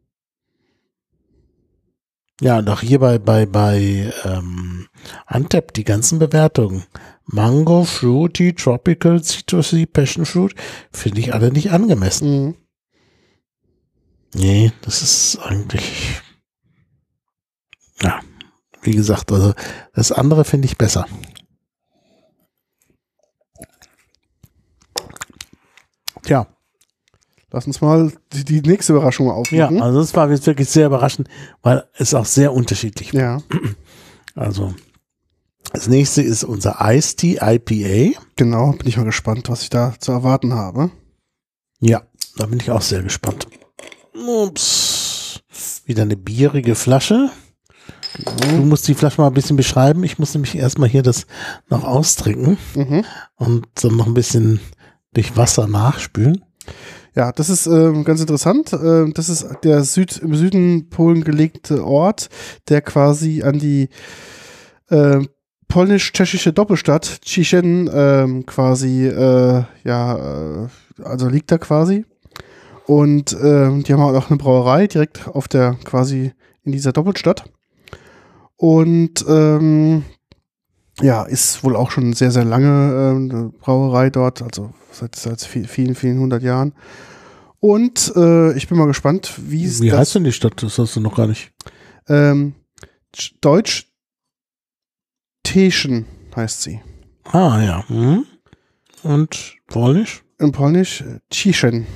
[2.40, 4.88] Ja, und auch hier bei, bei, bei ähm,
[5.24, 6.84] Antep die ganzen Bewertungen.
[7.24, 10.54] Mango, Fruity, Tropical, Citrusy, Passion Fruit,
[10.92, 12.46] finde ich alle nicht angemessen.
[12.46, 12.54] Mhm.
[14.34, 16.20] Nee, das ist eigentlich.
[18.02, 18.20] Ja,
[18.82, 19.54] wie gesagt, also
[19.94, 21.06] das andere finde ich besser.
[26.26, 26.46] Tja,
[27.52, 30.86] Lass uns mal die, die nächste Überraschung mal ja, also das war jetzt wirklich sehr
[30.86, 31.28] überraschend,
[31.62, 33.20] weil es auch sehr unterschiedlich war.
[33.20, 33.42] Ja,
[34.34, 34.74] Also,
[35.72, 38.18] das nächste ist unser Ice Tea IPA.
[38.34, 38.72] genau.
[38.72, 40.90] Bin ich mal gespannt, was ich da zu erwarten habe.
[41.80, 42.02] Ja,
[42.36, 43.46] da bin ich auch sehr gespannt.
[44.14, 45.42] Ups.
[45.84, 47.30] Wieder eine bierige Flasche.
[48.40, 50.02] Du musst die Flasche mal ein bisschen beschreiben.
[50.04, 51.26] Ich muss nämlich erstmal hier das
[51.68, 53.04] noch austrinken Mhm.
[53.36, 54.60] und dann noch ein bisschen
[55.16, 56.44] durch Wasser nachspülen.
[57.14, 58.72] Ja, das ist ähm, ganz interessant.
[58.74, 62.28] Ähm, das ist der Süd, im Süden Polen gelegte Ort,
[62.68, 63.88] der quasi an die
[64.90, 65.20] äh,
[65.68, 70.68] polnisch-tschechische Doppelstadt, Tschischen, ähm, quasi, äh, ja, äh,
[71.02, 72.04] also liegt da quasi.
[72.86, 76.32] Und ähm, die haben auch eine Brauerei direkt auf der, quasi
[76.64, 77.50] in dieser Doppelstadt.
[78.56, 80.04] Und ähm,
[81.00, 85.68] ja, ist wohl auch schon sehr, sehr lange eine Brauerei dort, also seit, seit viel-
[85.68, 86.72] vielen, vielen hundert Jahren.
[87.60, 90.62] Und äh, ich bin mal gespannt, wie es Wie heißt denn die Stadt?
[90.62, 91.52] Das hast du noch gar nicht.
[92.08, 92.54] ähm,
[93.14, 93.92] Tsch- Deutsch
[95.42, 96.80] Teschen heißt sie.
[97.24, 97.84] Ah, ja.
[97.88, 98.24] Mhm.
[99.02, 100.22] Und Polnisch?
[100.38, 101.86] In Polnisch äh, Tschischen.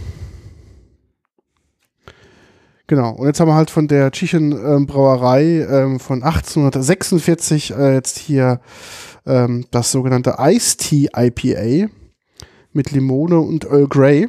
[2.90, 3.12] Genau.
[3.12, 8.18] Und jetzt haben wir halt von der Tschischen ähm, Brauerei ähm, von 1846 äh, jetzt
[8.18, 8.60] hier
[9.24, 11.88] ähm, das sogenannte Ice Tea IPA
[12.72, 14.28] mit Limone und Earl Grey.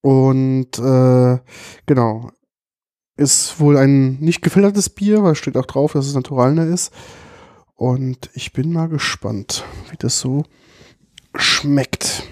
[0.00, 1.38] Und äh,
[1.86, 2.30] genau.
[3.16, 6.92] Ist wohl ein nicht gefiltertes Bier, weil es steht auch drauf, dass es Naturalner ist.
[7.74, 10.44] Und ich bin mal gespannt, wie das so
[11.34, 12.28] schmeckt.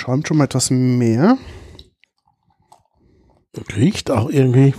[0.00, 1.36] Schäumt schon mal etwas mehr.
[3.76, 4.74] Riecht auch irgendwie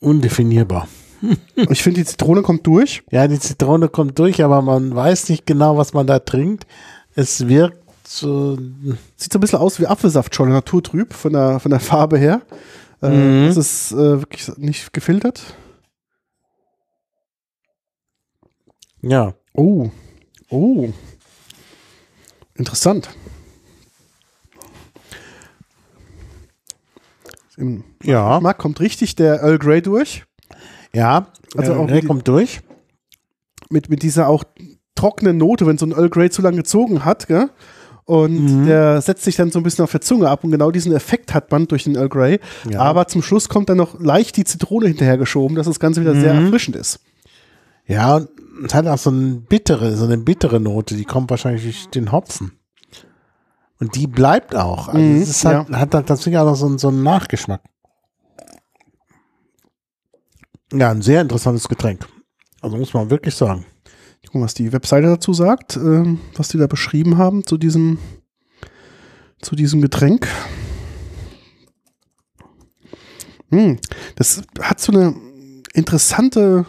[0.00, 0.88] undefinierbar.
[1.68, 3.02] Ich finde, die Zitrone kommt durch.
[3.10, 6.66] Ja, die Zitrone kommt durch, aber man weiß nicht genau, was man da trinkt.
[7.14, 8.56] Es wirkt so.
[9.16, 12.40] Sieht so ein bisschen aus wie Apfelsaft schon, naturtrüb von der, von der Farbe her.
[13.02, 13.48] Äh, Mhm.
[13.48, 15.54] Es ist äh, wirklich nicht gefiltert.
[19.02, 19.34] Ja.
[19.52, 19.90] Oh.
[20.48, 20.88] Oh.
[22.60, 23.08] Interessant.
[27.56, 28.34] Im Ja.
[28.36, 30.24] Geschmack kommt richtig der Earl Grey durch.
[30.92, 31.28] Ja.
[31.56, 32.60] Also auch der die- kommt durch.
[33.70, 34.42] mit, mit dieser auch
[34.96, 37.48] trockenen Note, wenn so ein Earl Grey zu lange gezogen hat, gell?
[38.04, 38.66] Und Mhm.
[38.66, 41.32] der setzt sich dann so ein bisschen auf der Zunge ab und genau diesen Effekt
[41.32, 42.40] hat man durch den Earl Grey.
[42.68, 42.80] Ja.
[42.80, 46.20] Aber zum Schluss kommt dann noch leicht die Zitrone hinterhergeschoben, dass das Ganze wieder Mhm.
[46.20, 46.98] sehr erfrischend ist.
[47.90, 48.28] Ja, und
[48.66, 52.12] es hat auch so eine bittere, so eine bittere Note, die kommt wahrscheinlich durch den
[52.12, 52.52] Hopfen.
[53.80, 54.88] Und die bleibt auch.
[54.88, 57.62] Also Mhm, es halt, hat halt tatsächlich auch noch so, einen- so einen Nachgeschmack.
[60.72, 62.06] Ja, ein sehr interessantes Getränk.
[62.60, 63.64] Also muss man wirklich sagen.
[64.22, 67.98] Ich gucke, was die Webseite dazu sagt, ähm, was die da beschrieben haben zu diesem,
[69.40, 70.28] zu diesem Getränk.
[73.50, 73.78] Hm,
[74.14, 75.14] das hat so eine
[75.72, 76.66] interessante,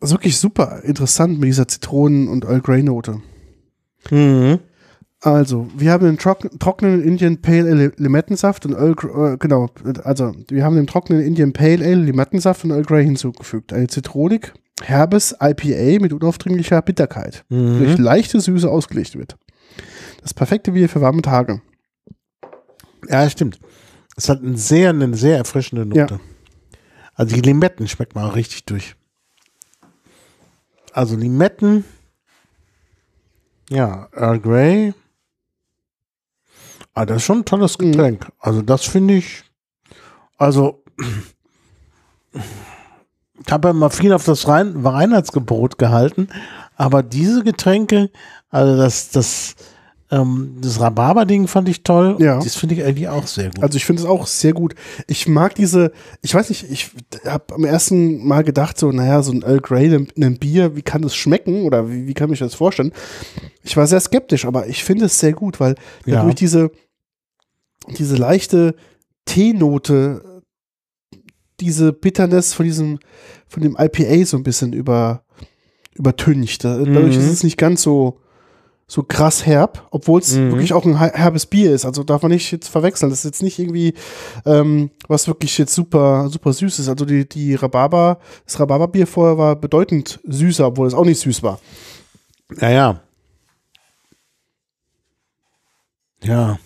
[0.00, 3.20] also wirklich super interessant mit dieser Zitronen- und Earl Grey Note.
[4.10, 4.58] Mhm.
[5.20, 9.70] Also, wir haben den trock trockenen Indian Pale Ale Limettensaft und Earl Gr- äh, genau,
[10.02, 13.72] also wir haben den trockenen Indian Pale Ale Limettensaft und Earl Grey hinzugefügt.
[13.72, 14.52] Eine Zitronik,
[14.82, 18.04] herbes IPA mit unaufdringlicher Bitterkeit, die durch Mhm.
[18.04, 19.38] leichte Süße ausgelegt wird.
[20.20, 21.62] Das perfekte Bier für warme Tage.
[23.08, 23.58] Ja, stimmt.
[24.16, 26.20] Es hat eine sehr, eine sehr erfrischende Note.
[27.14, 28.94] Also die Limetten schmeckt man auch richtig durch.
[30.94, 31.84] Also Limetten,
[33.68, 34.94] ja, Earl Grey.
[36.92, 37.90] Ah, das ist schon ein tolles Mhm.
[37.90, 38.28] Getränk.
[38.38, 39.42] Also das finde ich,
[40.38, 40.84] also
[42.32, 46.28] ich habe ja immer viel auf das Rein Reinheitsgebot gehalten,
[46.76, 48.10] aber diese Getränke,
[48.50, 49.56] also das, das,
[50.14, 52.16] ähm, das Rhabarber-Ding fand ich toll.
[52.20, 52.38] Ja.
[52.38, 53.62] Das finde ich eigentlich auch sehr gut.
[53.62, 54.74] Also ich finde es auch sehr gut.
[55.06, 56.90] Ich mag diese, ich weiß nicht, ich
[57.26, 60.82] habe am ersten Mal gedacht, so, naja, so ein Earl Grey, ein, ein Bier, wie
[60.82, 62.92] kann das schmecken oder wie, wie kann ich das vorstellen?
[63.62, 65.74] Ich war sehr skeptisch, aber ich finde es sehr gut, weil
[66.06, 66.16] Ja.
[66.16, 66.70] dadurch diese,
[67.98, 68.74] diese leichte
[69.24, 70.42] Teenote,
[71.60, 72.98] diese Bitterness von diesem,
[73.48, 75.24] von dem IPA so ein bisschen über,
[75.94, 76.64] übertüncht.
[76.64, 77.22] Da- Dadurch Mhm.
[77.22, 78.20] ist es nicht ganz so,
[78.86, 80.50] so krass herb, obwohl es Mhm.
[80.52, 81.84] wirklich auch ein her- herbes Bier ist.
[81.86, 83.08] Also darf man nicht jetzt verwechseln.
[83.10, 83.94] Das ist jetzt nicht irgendwie
[84.44, 86.88] ähm, was wirklich jetzt super, super süß ist.
[86.88, 91.42] Also die, die Rhabarber, das Rhabarberbier vorher war bedeutend süßer, obwohl es auch nicht süß
[91.42, 91.60] war.
[92.60, 93.00] Ja, ja.
[96.22, 96.58] Ja.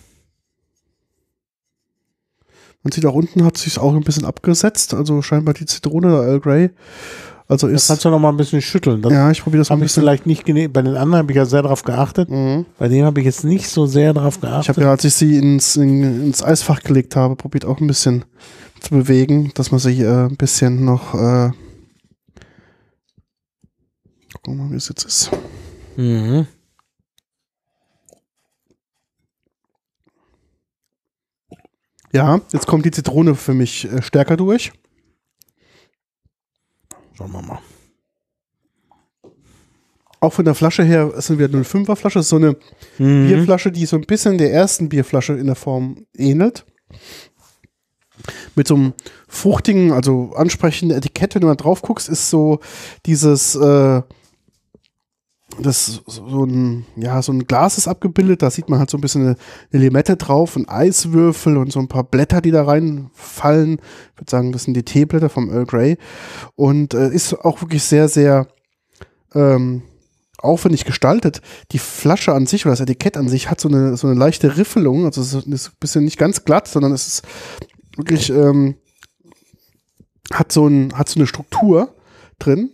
[2.83, 4.93] Man sieht auch unten hat sich auch ein bisschen abgesetzt.
[4.93, 6.69] Also scheinbar die Zitrone der Earl Grey.
[7.51, 9.01] Also Das ist, kannst du noch mal ein bisschen schütteln.
[9.01, 10.03] Das ja, ich probiere das mal ein ich bisschen.
[10.03, 12.29] vielleicht nicht Bei den anderen habe ich ja sehr darauf geachtet.
[12.29, 12.65] Mhm.
[12.77, 14.69] Bei dem habe ich jetzt nicht so sehr darauf Ich geachtet.
[14.69, 18.23] habe ja, als ich sie ins, in, ins Eisfach gelegt habe, probiert auch ein bisschen
[18.79, 21.15] zu bewegen, dass man sich äh, ein bisschen noch.
[21.15, 21.49] Äh,
[24.35, 25.31] gucken wir mal, wie es jetzt ist.
[25.97, 26.45] mhm.
[32.11, 34.71] Ja, jetzt kommt die Zitrone für mich äh, stärker durch.
[37.19, 37.59] Schauen wir mal.
[40.21, 42.55] Auch von der Flasche her, sind wir 05er Flasche, so eine
[42.97, 43.27] Mhm.
[43.27, 46.65] Bierflasche, die so ein bisschen der ersten Bierflasche in der Form ähnelt.
[48.55, 48.93] Mit so einem
[49.27, 52.59] fruchtigen, also ansprechenden Etikett, wenn du mal drauf guckst, ist so
[53.05, 54.01] dieses, äh,
[55.61, 59.01] das so ein, ja, so ein Glas ist abgebildet, da sieht man halt so ein
[59.01, 59.37] bisschen eine,
[59.71, 63.73] Limette drauf, ein Eiswürfel und so ein paar Blätter, die da reinfallen.
[64.13, 65.97] Ich würde sagen, das sind die Teeblätter vom Earl Grey.
[66.55, 68.47] Und äh, ist auch wirklich sehr, sehr
[69.33, 69.83] ähm,
[70.37, 71.41] aufwendig gestaltet.
[71.71, 74.57] Die Flasche an sich oder das Etikett an sich hat so eine, so eine leichte
[74.57, 77.23] Riffelung, also es ist ein bisschen nicht ganz glatt, sondern es ist
[77.97, 78.75] wirklich, ähm,
[80.33, 81.93] hat so, ein, hat so eine Struktur
[82.37, 82.71] drin.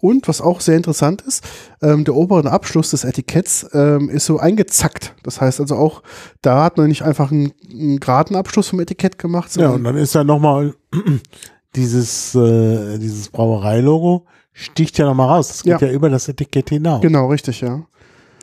[0.00, 1.44] Und was auch sehr interessant ist,
[1.82, 5.14] ähm, der obere Abschluss des Etiketts ähm, ist so eingezackt.
[5.22, 6.02] Das heißt also auch,
[6.42, 9.96] da hat man nicht einfach einen, einen geraden Abschluss vom Etikett gemacht, Ja, und dann
[9.96, 10.74] ist da nochmal
[11.74, 15.48] dieses, äh, dieses Brauereilogo sticht ja nochmal raus.
[15.48, 15.88] Das geht ja.
[15.88, 15.92] Ja.
[15.92, 17.00] über das Etikett hinaus.
[17.00, 17.86] Genau, richtig, ja.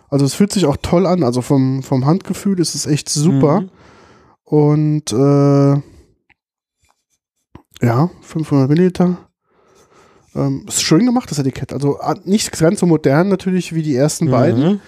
[0.09, 1.23] Also es fühlt sich auch toll an.
[1.23, 3.61] Also vom, vom Handgefühl ist es echt super.
[3.61, 3.69] Mhm.
[4.43, 5.81] Und äh,
[7.85, 9.17] ja, 500 Milliliter.
[10.35, 11.73] Ähm, ist schön gemacht, das Etikett.
[11.73, 14.63] Also ah, nicht ganz so modern natürlich wie die ersten beiden.
[14.63, 14.79] Mhm.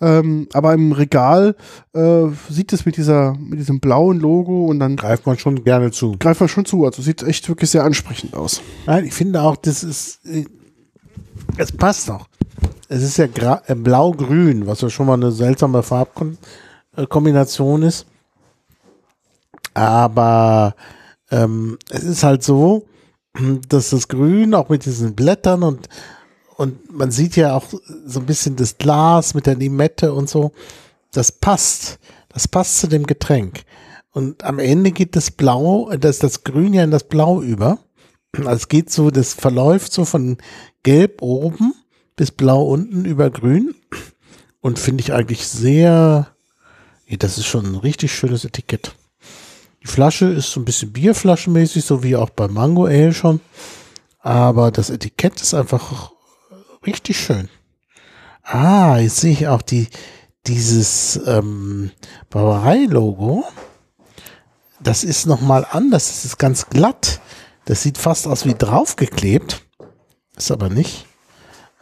[0.00, 1.56] Ähm, aber im Regal
[1.94, 5.92] äh, sieht es mit dieser, mit diesem blauen Logo und dann Greift man schon gerne
[5.92, 6.16] zu.
[6.18, 6.84] greift man schon zu.
[6.84, 8.60] Also sieht echt wirklich sehr ansprechend aus.
[8.86, 10.44] Nein, ich finde auch, das ist, äh,
[11.56, 12.26] es passt auch.
[12.88, 13.26] Es ist ja
[13.66, 18.06] äh, blau-grün, was ja schon mal eine seltsame Farbkombination ist.
[19.74, 20.74] Aber
[21.30, 22.86] ähm, es ist halt so,
[23.68, 25.88] das Grün auch mit diesen Blättern und
[26.56, 27.66] und man sieht ja auch
[28.06, 30.52] so ein bisschen das Glas mit der Limette und so.
[31.12, 31.98] Das passt.
[32.28, 33.64] Das passt zu dem Getränk.
[34.12, 37.78] Und am Ende geht das Blau, das, das Grün ja in das Blau über.
[38.36, 40.38] Also es geht so, das verläuft so von
[40.82, 41.74] Gelb oben
[42.16, 43.74] bis Blau unten über Grün.
[44.60, 46.28] Und finde ich eigentlich sehr,
[47.18, 48.94] das ist schon ein richtig schönes Etikett.
[49.84, 53.40] Die Flasche ist so ein bisschen Bierflaschenmäßig, so wie auch bei Mango Ale schon.
[54.20, 56.10] Aber das Etikett ist einfach
[56.86, 57.50] richtig schön.
[58.42, 59.88] Ah, jetzt sehe ich auch die,
[60.46, 61.90] dieses ähm,
[62.30, 63.44] Brauerei-Logo.
[64.80, 66.08] Das ist nochmal anders.
[66.08, 67.20] Das ist ganz glatt.
[67.66, 69.66] Das sieht fast aus wie draufgeklebt.
[70.36, 71.06] Ist aber nicht.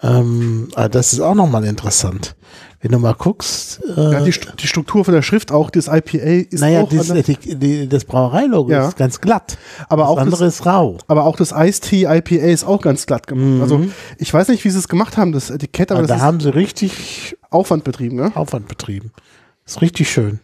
[0.03, 2.35] Ähm, aber das ist auch nochmal interessant.
[2.81, 3.81] Wenn du mal guckst.
[3.97, 6.19] Äh, Ja, die, die Struktur von der Schrift auch, das IPA
[6.51, 8.89] ist naja, auch die, das Brauereilogo Ja.
[8.89, 9.57] ist ganz glatt.
[9.89, 10.99] Aber das auch andere ist rau.
[11.07, 13.63] Aber auch das Ice Tea IPA ist auch ganz glatt gemacht.
[13.63, 13.85] Also
[14.19, 16.41] ich weiß nicht, wie sie es gemacht haben, das Etikett, aber Aber das da haben
[16.41, 18.33] sie richtig Aufwand betrieben, ne?
[18.35, 19.13] Aufwand betrieben.
[19.65, 20.41] Ist richtig schön.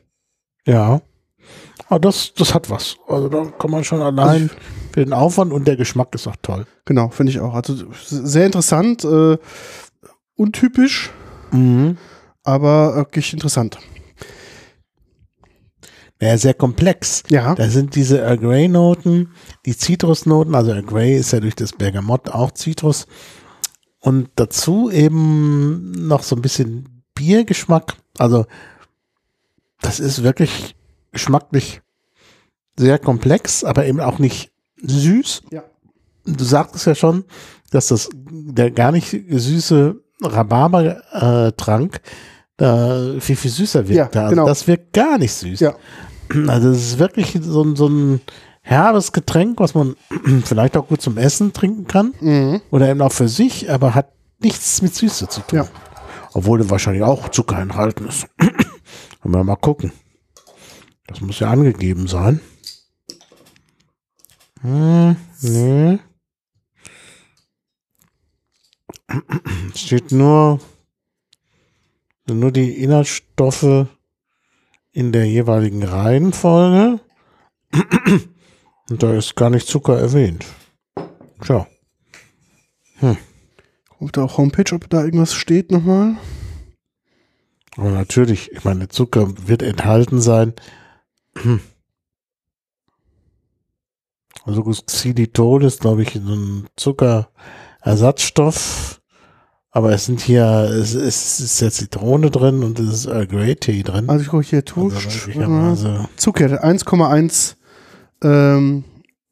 [0.64, 1.00] Ja.
[1.88, 2.96] Aber das, das hat was.
[3.08, 4.50] Also da kann man schon allein
[4.98, 6.66] für den Aufwand und der Geschmack ist auch toll.
[6.84, 7.54] Genau, finde ich auch.
[7.54, 9.38] Also sehr interessant, äh,
[10.34, 11.10] untypisch,
[12.42, 13.78] aber wirklich interessant.
[16.18, 17.22] Naja, sehr komplex.
[17.28, 17.54] Ja.
[17.54, 19.30] Da sind diese Earl Grey Noten,
[19.66, 23.06] die Zitrusnoten, also Earl Grey ist ja durch das Bergamott auch Zitrus.
[24.00, 27.94] Und dazu eben noch so ein bisschen Biergeschmack.
[28.18, 28.46] Also
[29.80, 30.74] das ist wirklich
[31.12, 31.82] geschmacklich
[32.76, 34.50] sehr komplex, aber eben auch nicht
[34.82, 35.42] süß.
[35.50, 35.62] Ja.
[36.24, 37.24] Du sagtest ja schon,
[37.70, 42.00] dass das der gar nicht süße Rhabarber-Trank
[42.56, 44.14] da viel, viel süßer wirkt.
[44.14, 44.46] Ja, also genau.
[44.46, 45.60] das wirkt gar nicht süß.
[45.60, 45.74] Ja.
[46.48, 48.20] Also es ist wirklich so, ein- so ein
[48.60, 49.96] herbes Getränk, was man
[50.44, 52.60] vielleicht auch gut zum Essen trinken kann Mhm.
[52.70, 54.10] oder eben auch für sich, aber hat
[54.42, 55.60] nichts mit Süße zu tun.
[55.60, 55.68] Ja.
[56.34, 58.26] Obwohl wahrscheinlich auch Zucker enthalten ist.
[58.38, 59.90] Können wir mal gucken.
[61.06, 62.40] Das muss ja angegeben sein.
[64.60, 65.98] Hm, nee.
[69.72, 70.60] Es steht nur,
[72.26, 73.86] nur die Inhaltsstoffe
[74.92, 77.00] in der jeweiligen Reihenfolge.
[78.90, 80.46] Und da ist gar nicht Zucker erwähnt.
[81.42, 81.66] Tja.
[84.00, 86.16] Auf der Homepage, ob da irgendwas steht nochmal.
[87.76, 90.54] Aber natürlich, ich meine, Zucker wird enthalten sein.
[94.48, 99.00] Also Xylitol ist, glaube ich, so ein Zuckerersatzstoff.
[99.70, 103.54] Aber es sind hier, es, es ist ja Zitrone drin und es ist Earl Grey
[103.54, 104.08] Tee drin.
[104.08, 107.56] Also ich gucke hier, Also Tusch, möglicherweise- Zucker, 1,1
[108.24, 108.84] ähm,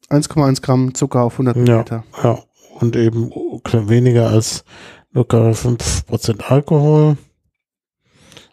[0.09, 2.03] 1,1 Gramm Zucker auf 100 Ja, Milliliter.
[2.23, 2.37] ja.
[2.79, 3.31] Und eben
[3.73, 4.63] weniger als
[5.11, 7.17] locker 5% Alkohol.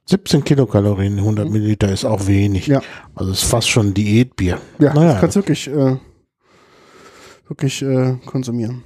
[0.07, 2.67] 17 Kilokalorien, 100 Milliliter ist auch wenig.
[2.67, 2.81] Ja.
[3.15, 4.59] Also ist fast schon Diätbier.
[4.79, 5.13] Ja, Naja.
[5.13, 5.97] das kannst wirklich, äh,
[7.49, 8.85] wirklich äh, konsumieren.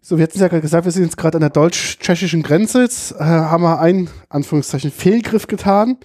[0.00, 2.82] So, wir hatten ja gerade gesagt, wir sind jetzt gerade an der deutsch-tschechischen Grenze.
[2.82, 5.96] Jetzt äh, haben wir einen, Anführungszeichen, Fehlgriff getan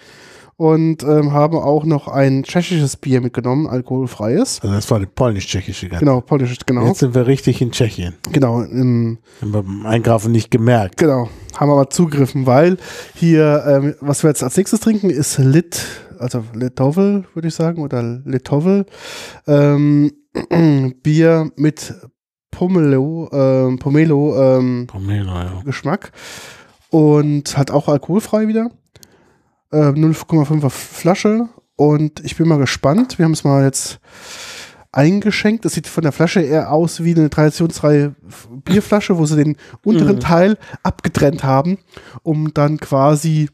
[0.57, 4.59] und ähm, haben auch noch ein tschechisches Bier mitgenommen, alkoholfreies.
[4.61, 6.05] Also das war die polnisch-tschechische Grenze.
[6.05, 6.85] Genau, polnisches, genau.
[6.87, 8.15] Jetzt sind wir richtig in Tschechien.
[8.31, 10.97] Genau, im, Haben wir beim Einkaufen nicht gemerkt.
[10.97, 11.29] genau.
[11.55, 12.77] Haben wir aber zugegriffen, weil
[13.13, 15.85] hier, ähm, was wir jetzt als nächstes trinken, ist Lit,
[16.17, 18.85] also Litovel, würde ich sagen, oder Litovel.
[19.47, 20.11] Ähm,
[21.03, 21.93] Bier mit
[22.51, 25.61] Pomelo, ähm, Pomelo, ähm, Pomelo, ja.
[25.63, 26.11] Geschmack
[26.89, 28.69] und hat auch alkoholfrei wieder.
[29.71, 33.17] Äh, 0,5er Flasche und ich bin mal gespannt.
[33.17, 33.99] Wir haben es mal jetzt
[34.91, 35.63] eingeschenkt.
[35.63, 38.13] Das sieht von der Flasche eher aus wie eine traditionsreihe
[38.65, 40.19] Bierflasche, wo sie den unteren Mhm.
[40.19, 41.77] Teil abgetrennt haben,
[42.23, 43.49] um dann quasi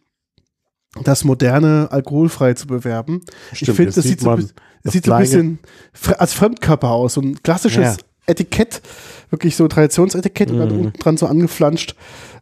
[1.04, 3.22] das moderne alkoholfrei zu bewerben.
[3.52, 4.50] ich finde, das sieht, so, man
[4.84, 5.60] das das sieht so ein bisschen
[6.18, 7.13] als Fremdkörper aus.
[7.16, 8.04] So ein klassisches Ja.
[8.28, 8.82] Etikett,
[9.30, 10.80] wirklich so Traditionsetikett und dann Mhm.
[10.88, 11.96] unten dran so angeflanscht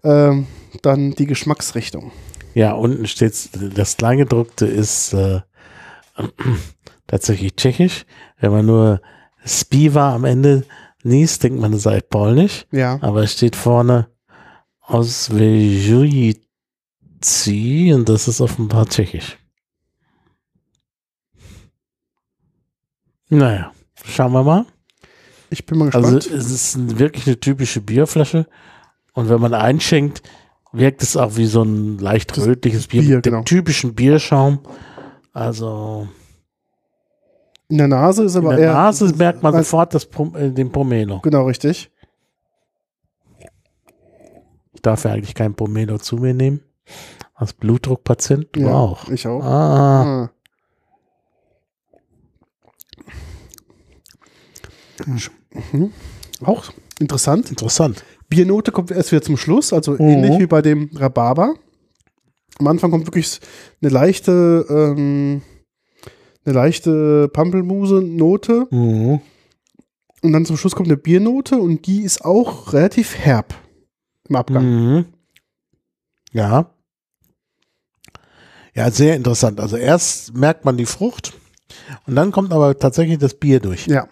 [0.04, 0.48] ähm,
[0.82, 2.12] dann die Geschmacksrichtung.
[2.54, 3.34] Ja, unten steht
[3.78, 5.42] das Kleingedruckte ist äh,
[7.08, 8.06] tatsächlich tschechisch.
[8.40, 9.02] Wenn man nur
[9.46, 10.64] Spiva am Ende
[11.04, 12.66] liest, denkt man, es sei polnisch.
[12.72, 14.08] Ja, Aber es steht vorne
[14.82, 16.44] aus Vejuici
[17.94, 19.38] und das ist offenbar tschechisch.
[23.30, 23.72] Naja,
[24.06, 24.66] schauen wir mal.
[25.50, 26.40] ich bin mal Also gespannt.
[26.40, 28.48] es ist wirklich eine typische Bierflasche.
[29.14, 30.22] Und wenn man einschenkt,
[30.72, 33.44] wirkt es auch wie so ein leicht rötliches Bier, Bier, mit dem genau.
[33.44, 34.60] typischen Bierschaum.
[35.34, 36.08] Also
[37.70, 38.74] In der Nase ist in aber der eher.
[38.74, 41.20] Nase merkt man sofort das Pom äh, den Pomelo.
[41.22, 41.92] Genau, richtig.
[44.74, 46.62] Ich darf ja eigentlich kein Pomelo zu mir nehmen.
[47.34, 49.10] Als Blutdruckpatient du Ja, auch.
[49.10, 49.44] Ich auch.
[49.44, 50.30] Ah, Ah.
[55.72, 55.92] Mhm.
[56.44, 57.50] Auch interessant.
[57.50, 58.04] interessant.
[58.30, 60.00] Biernote kommt erst wieder zum Schluss, also Mhm.
[60.10, 61.56] ähnlich wie bei dem Rhabarber.
[62.60, 63.40] Am Anfang kommt wirklich
[63.82, 65.42] eine leichte, ähm,
[66.46, 69.20] eine leichte Pampelmuse-Note Mhm.
[70.22, 73.54] und dann zum Schluss kommt eine Biernote und die ist auch relativ herb
[74.30, 74.66] im Abgang.
[74.66, 75.06] Mhm.
[76.32, 76.72] Ja.
[78.74, 79.60] Ja, sehr interessant.
[79.60, 81.34] Also erst merkt man die Frucht
[82.08, 83.88] und dann kommt aber tatsächlich das Bier durch.
[83.88, 84.08] Ja,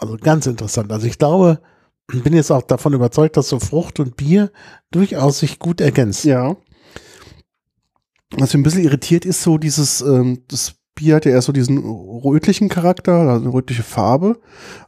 [0.00, 0.90] Also ganz interessant.
[0.92, 1.60] Also ich glaube,
[2.24, 4.50] bin jetzt auch davon überzeugt, dass so Frucht und Bier
[4.90, 6.28] durchaus sich gut ergänzen.
[6.28, 6.56] ja.
[8.36, 11.52] Was mir ein bisschen irritiert ist, so dieses, ähm, das Bier hat ja eher so
[11.52, 14.38] diesen rötlichen Charakter, also eine rötliche Farbe.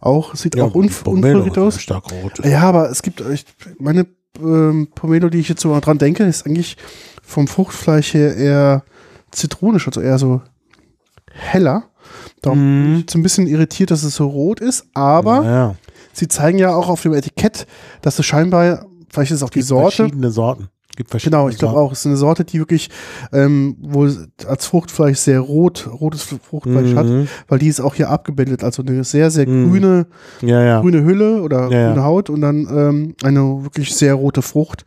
[0.00, 1.80] Auch, sieht auch unf unverrückt ja aus.
[1.80, 2.44] Stark rot.
[2.44, 3.44] Ja, aber es gibt, ich,
[3.78, 4.06] meine
[4.40, 6.76] ähm, Pomelo, die ich jetzt so dran denke, ist eigentlich
[7.22, 8.84] vom Fruchtfleisch her eher
[9.32, 10.42] zitronisch, also eher so
[11.32, 11.90] heller.
[12.42, 12.94] Darum bin Mhm.
[12.96, 15.74] ich jetzt ein bisschen irritiert, dass es so rot ist, aber ja.
[16.12, 17.66] sie zeigen ja auch auf dem Etikett,
[18.02, 20.68] dass es scheinbar, vielleicht ist es auch die Sorte, Verschiedene Sorten.
[20.94, 21.90] Gibt verschiedene Genau, ich glaube auch.
[21.92, 22.90] Es ist eine Sorte, die wirklich
[23.32, 27.28] ähm, wohl als Fruchtfleisch sehr rot, rotes Fruchtfleisch hat, Mhm.
[27.48, 28.62] weil die ist auch hier abgebildet.
[28.62, 29.70] Also eine sehr, sehr Mhm.
[29.70, 30.06] grüne,
[30.42, 30.80] Ja, ja.
[30.82, 31.88] grüne Hülle oder Ja, ja.
[31.92, 34.84] grüne Haut und dann ähm, eine wirklich sehr rote Frucht.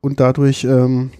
[0.00, 1.10] Und dadurch ähm,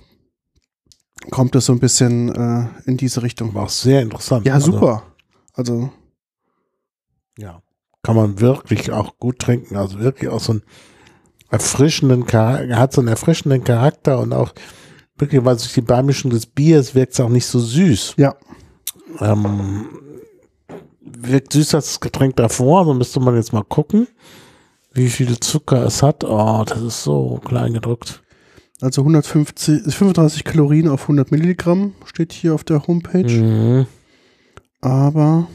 [1.33, 3.55] kommt es so ein bisschen äh, in diese Richtung.
[3.55, 4.47] War auch sehr interessant.
[4.47, 4.87] Ja, Also, super.
[4.89, 5.03] Also,
[7.39, 7.63] ja.
[8.03, 9.77] Kann man wirklich auch gut trinken.
[9.77, 10.63] Also wirklich auch so einen
[11.51, 14.55] erfrischenden Charakter, hat so einen erfrischenden Charakter und auch
[15.17, 18.15] wirklich, weil sich die Beimischung des Biers wirkt es auch nicht so süß.
[18.17, 18.37] ja.
[19.21, 19.87] Ähm,
[21.01, 24.07] wirkt süß als das Getränk davor, so müsste man jetzt mal gucken,
[24.93, 26.23] wie viel Zucker es hat.
[26.25, 28.23] Oh, das ist so klein gedrückt.
[28.81, 33.25] Also 150, 35 Kalorien auf 100 Milligramm steht hier auf der Homepage.
[33.25, 33.87] Mhm.
[34.81, 35.49] Aber,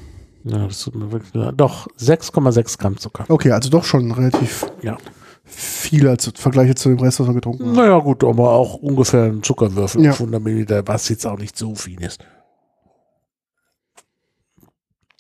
[0.44, 1.54] Ja, das tut mir wirklich leid.
[1.58, 3.26] Doch, 6,6 Gramm Zucker.
[3.30, 4.98] okay, also doch schon relativ Ja.
[5.46, 7.74] viel als Vergleich zu dem Rest, was wir getrunken haben.
[7.76, 10.12] Naja, gut, aber auch ungefähr ein Zuckerwürfel Ja.
[10.12, 12.20] auf 100 Milliliter, was jetzt auch nicht so viel ist.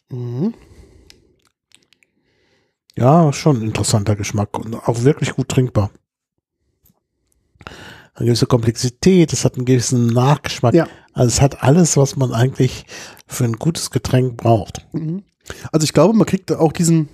[0.10, 0.54] Mhm.
[2.96, 5.89] Ja, schon ein interessanter Geschmack und auch wirklich gut trinkbar.
[8.16, 10.76] Eine gewisse Komplexität, es hat einen gewissen Nachgeschmack.
[10.76, 10.88] Ja.
[11.14, 12.86] Also es hat alles, was man eigentlich
[13.28, 14.86] für ein gutes Getränk braucht.
[14.93, 15.24] Mhm.
[15.72, 17.09] Also ich glaube, man kriegt auch diesen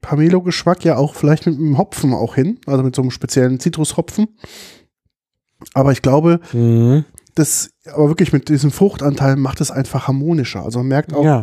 [0.00, 4.26] Pamelo-Geschmack ja auch vielleicht mit einem Hopfen auch hin, also mit so einem speziellen Zitrushopfen.
[5.74, 7.04] Aber ich glaube, Mhm.
[7.36, 10.64] das, aber wirklich mit diesem Fruchtanteil macht es einfach harmonischer.
[10.64, 11.42] Also man merkt auch Ja,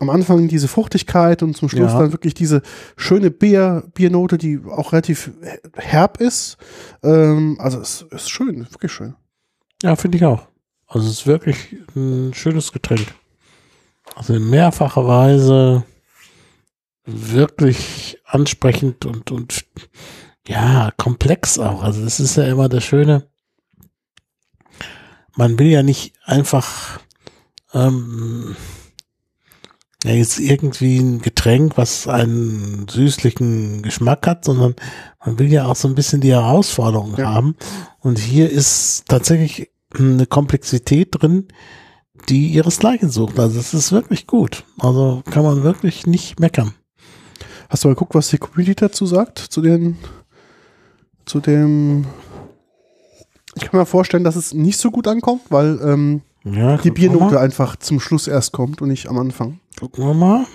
[0.00, 2.00] am Anfang diese Fruchtigkeit und zum Schluss Ja.
[2.00, 2.62] dann wirklich diese
[2.96, 5.30] schöne Bier, Biernote, die auch relativ
[5.76, 6.56] herb ist.
[7.02, 9.14] Ähm, also es ist schön, wirklich schön.
[9.82, 10.48] ja finde ich auch.
[10.92, 13.14] Also es ist wirklich ein schönes Getränk.
[14.14, 15.84] Also in mehrfacher Weise
[17.06, 19.64] wirklich ansprechend und, und
[20.46, 21.82] ja, komplex auch.
[21.82, 23.26] Also das ist ja immer das Schöne.
[25.34, 27.00] Man will ja nicht einfach
[27.72, 28.54] ähm,
[30.04, 34.76] ja, jetzt irgendwie ein Getränk, was einen süßlichen Geschmack hat, sondern
[35.24, 37.32] man will ja auch so ein bisschen die Herausforderung Ja.
[37.32, 37.56] haben.
[38.00, 41.48] Und hier ist tatsächlich eine Komplexität drin,
[42.28, 43.38] die ihresgleichen sucht.
[43.38, 44.64] Also es ist wirklich gut.
[44.78, 46.74] Also kann man wirklich nicht meckern.
[47.68, 49.38] Hast du mal geguckt, was die Community dazu sagt?
[49.38, 49.96] Zu den,
[51.24, 52.04] zu dem.
[53.54, 57.38] Ich kann mir vorstellen, dass es nicht so gut ankommt, weil ähm, Ja, die Biernote
[57.40, 59.60] einfach zum Schluss erst kommt und nicht am Anfang.
[59.78, 60.46] Gucken wir mal.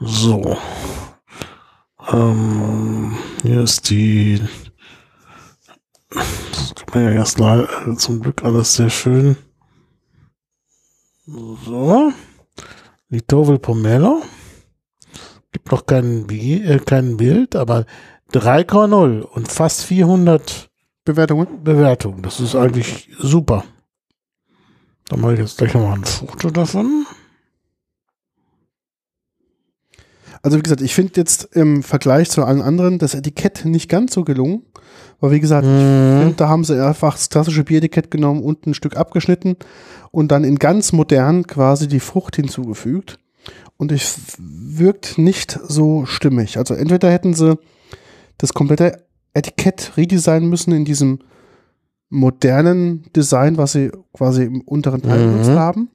[0.00, 0.56] So.
[2.12, 4.40] Ähm, hier ist die.
[6.14, 9.36] Das kann man ja erst mal äh, zum Glück alles sehr schön.
[11.26, 12.12] So.
[13.08, 14.22] Litovel Pomelo.
[15.52, 17.84] Gibt noch kein, Bi- äh, kein Bild, aber
[18.32, 20.70] 3,0 und fast 400
[21.04, 21.62] Bewertungen?
[21.62, 22.22] Bewertungen.
[22.22, 23.64] Das ist eigentlich super.
[25.08, 27.06] Dann mache ich jetzt gleich nochmal ein Foto davon.
[30.42, 34.14] Also wie gesagt, ich finde jetzt im Vergleich zu allen anderen das Etikett nicht ganz
[34.14, 34.64] so gelungen.
[35.22, 36.18] Weil wie gesagt, ich Mhm.
[36.20, 39.56] finde, da haben sie einfach das klassische Bieretikett genommen, unten ein Stück abgeschnitten
[40.10, 43.18] und dann in ganz modern quasi die Frucht hinzugefügt.
[43.76, 46.58] Und es wirkt nicht so stimmig.
[46.58, 47.56] Also entweder hätten sie
[48.38, 51.20] das komplette Etikett redesignen müssen in diesem
[52.10, 55.30] modernen Design, was sie quasi im unteren Teil Mhm.
[55.32, 55.88] benutzt haben.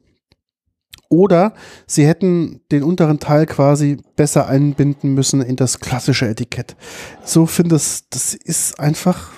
[1.10, 1.54] Oder
[1.86, 6.76] sie hätten den unteren Teil quasi besser einbinden müssen in das klassische Etikett.
[7.24, 9.32] So finde ich, das ist einfach,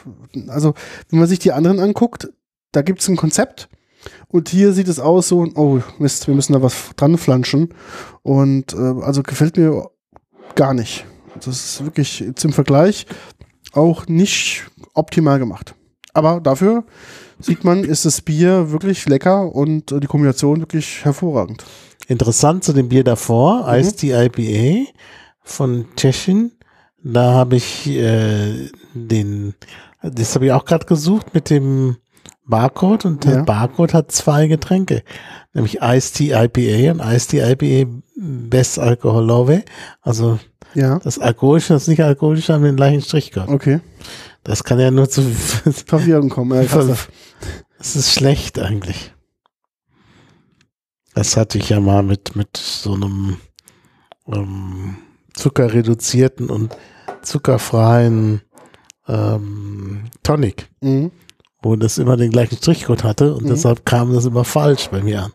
[0.47, 0.73] also
[1.09, 2.29] wenn man sich die anderen anguckt,
[2.71, 3.69] da gibt es ein Konzept
[4.29, 7.73] und hier sieht es aus so, oh Mist, wir müssen da was dran flanschen
[8.23, 9.89] und äh, also gefällt mir
[10.55, 11.05] gar nicht.
[11.35, 13.05] Das ist wirklich zum Vergleich
[13.73, 15.75] auch nicht optimal gemacht.
[16.13, 16.83] Aber dafür
[17.39, 21.63] sieht man, ist das Bier wirklich lecker und äh, die Kombination wirklich hervorragend.
[22.07, 23.79] Interessant zu dem Bier davor, Mhm.
[23.79, 24.91] Ice Tea IPA
[25.43, 26.51] von Tschechien.
[27.03, 29.53] Da habe ich äh, den,
[30.01, 31.97] das habe ich auch gerade gesucht mit dem
[32.45, 33.43] Barcode und der Ja.
[33.43, 35.03] Barcode hat zwei Getränke,
[35.53, 39.63] nämlich Ice Tea IPA und Ice Tea IPA Best Alkoholove.
[40.01, 40.39] Also
[40.73, 43.47] Ja, das Alkoholische das nicht Alkoholische haben den gleichen Strichcode.
[43.47, 43.79] okay.
[44.49, 45.21] Das kann ja nur zu,
[45.85, 46.67] Verwirrung kommen.
[47.77, 49.13] Es ist schlecht eigentlich.
[51.13, 53.37] Das hatte ich ja mal mit, mit so einem
[54.25, 54.97] ähm,
[55.35, 56.75] zuckerreduzierten und
[57.21, 58.41] zuckerfreien
[59.07, 61.11] ähm, Tonic, Mhm.
[61.61, 63.49] wo das immer den gleichen Strichcode hatte und Mhm.
[63.49, 65.33] deshalb kam das immer falsch bei mir an.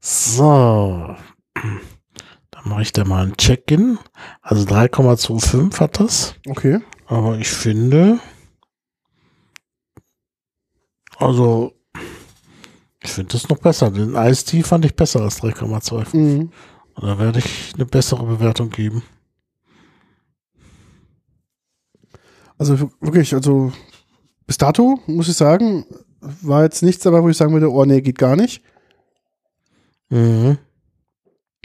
[0.00, 1.14] So.
[2.64, 3.98] Mache ich da mal ein Check-in.
[4.40, 6.34] Also 3,25 hat das.
[6.48, 6.80] Okay.
[7.06, 8.20] Aber ich finde,
[11.16, 11.72] also,
[13.00, 13.90] ich finde das noch besser.
[13.90, 16.16] Den Ice-Tea fand ich besser als 3,25.
[16.16, 16.52] Mhm.
[16.96, 19.02] Da werde ich eine bessere Bewertung geben.
[22.58, 23.72] Also wirklich, also
[24.46, 25.84] bis dato muss ich sagen,
[26.20, 28.62] war jetzt nichts dabei, wo ich sagen würde, oh nee, geht gar nicht.
[30.10, 30.58] Mhm.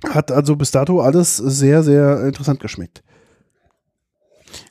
[0.10, 3.04] Hat also bis dato alles sehr, sehr interessant geschmeckt.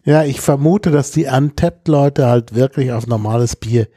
[0.05, 3.89] Ja, ich vermute, dass die Untapped-Leute halt wirklich auf normales Bier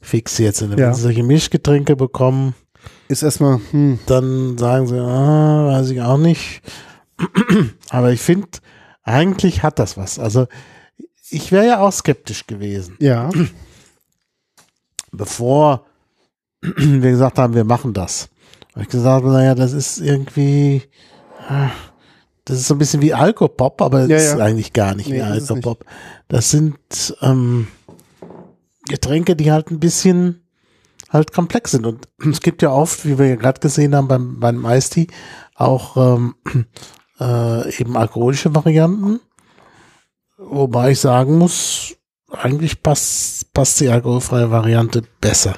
[0.00, 0.70] fixiert sind.
[0.72, 0.94] Wenn Ja.
[0.94, 2.54] sie solche Mischgetränke bekommen,
[3.08, 6.62] Ist erstmal, hm, dann sagen sie, ah, weiß ich auch nicht.
[7.90, 8.48] Aber ich finde,
[9.02, 10.18] eigentlich hat das was.
[10.18, 10.46] Also,
[11.30, 12.96] ich wäre ja auch skeptisch gewesen.
[13.00, 13.30] ja,
[15.12, 15.86] bevor
[16.62, 18.28] wir gesagt haben, wir machen das.
[18.78, 20.84] Habe ich gesagt, naja, das ist irgendwie,
[21.48, 21.70] ah,
[22.44, 24.44] das ist so ein bisschen wie Alkopop, aber das Ja, ist ja.
[24.44, 25.84] eigentlich gar nicht Nee, wie ist Alkopop.
[26.28, 26.78] Das sind
[27.20, 27.66] ähm,
[28.88, 30.44] Getränke, die halt ein bisschen
[31.08, 31.86] halt komplex sind.
[31.86, 35.08] Und es gibt ja oft, wie wir ja gerade gesehen haben beim, beim Eistee,
[35.56, 36.36] auch ähm,
[37.18, 39.18] äh, eben alkoholische Varianten.
[40.36, 41.96] Wobei ich sagen muss,
[42.30, 45.56] eigentlich passt, passt die alkoholfreie Variante besser,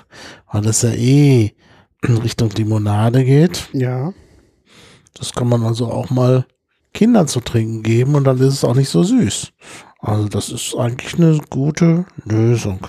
[0.51, 1.53] weil das ja eh
[2.07, 3.69] in Richtung Limonade geht.
[3.73, 4.13] ja.
[5.15, 6.47] Das kann man also auch mal
[6.95, 9.53] Kindern zu trinken geben und dann ist es auch nicht so süß.
[9.99, 12.87] Also das ist eigentlich eine gute Lösung.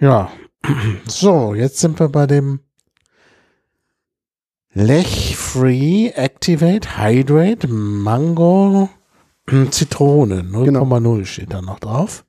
[0.00, 0.30] Ja,
[1.06, 2.60] so, jetzt sind wir bei dem
[4.72, 8.90] Lech Free Activate Hydrate Mango
[9.70, 12.25] Zitrone 0,0 steht da noch drauf.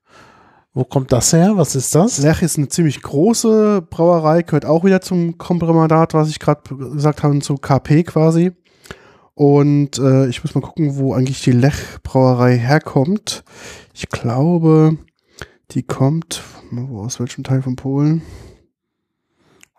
[0.78, 1.53] Wo kommt das her?
[1.55, 2.19] Was ist das?
[2.19, 7.23] Lech ist eine ziemlich große Brauerei, gehört auch wieder zum Komprimadat, was ich gerade gesagt
[7.23, 8.51] habe, zu KP quasi.
[9.34, 13.43] Und äh, ich muss mal gucken, wo eigentlich die Lech-Brauerei herkommt.
[13.91, 14.99] Ich glaube,
[15.71, 18.21] die kommt, wo, aus welchem Teil von Polen?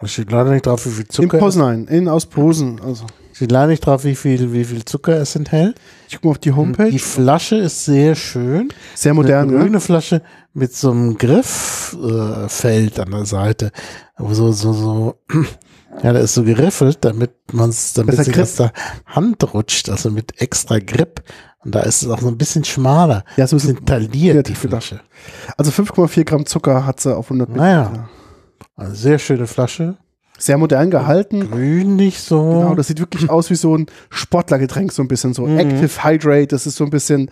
[0.00, 1.38] Es steht leider nicht drauf, wie viel In Zucker.
[1.38, 2.80] Poznań, in aus Posen.
[2.80, 3.06] Also,
[3.38, 5.76] steht leider nicht drauf, wie viel, wie viel Zucker es enthält.
[6.08, 6.90] ich gucke mal auf die Homepage.
[6.90, 8.70] Die Flasche ist sehr schön.
[8.96, 9.62] Sehr modern, Eine ne?
[9.62, 10.22] grüne Flasche
[10.54, 13.70] mit so einem Grifffeld äh, an der Seite.
[14.16, 15.14] Wo so, so, so,
[16.02, 18.72] ja, da ist so geriffelt, damit man es, damit sich aus der
[19.06, 21.22] Hand rutscht, also mit extra Grip.
[21.64, 23.24] Und da ist es auch so ein bisschen schmaler.
[23.36, 24.82] Ja, so ein bisschen tailliert, die kreativ gedacht.
[24.84, 25.04] Flasche.
[25.56, 27.82] Also 5,4 Gramm Zucker hat sie auf 100 Naja.
[27.84, 28.08] Milliliter.
[28.74, 29.96] Also sehr schöne Flasche.
[30.40, 31.50] Sehr modern gehalten.
[31.50, 32.40] Grün nicht so.
[32.60, 35.58] Genau, das sieht wirklich aus wie so ein Sportlergetränk, so ein bisschen so Mhm.
[35.58, 37.30] Active Hydrate, das ist so ein bisschen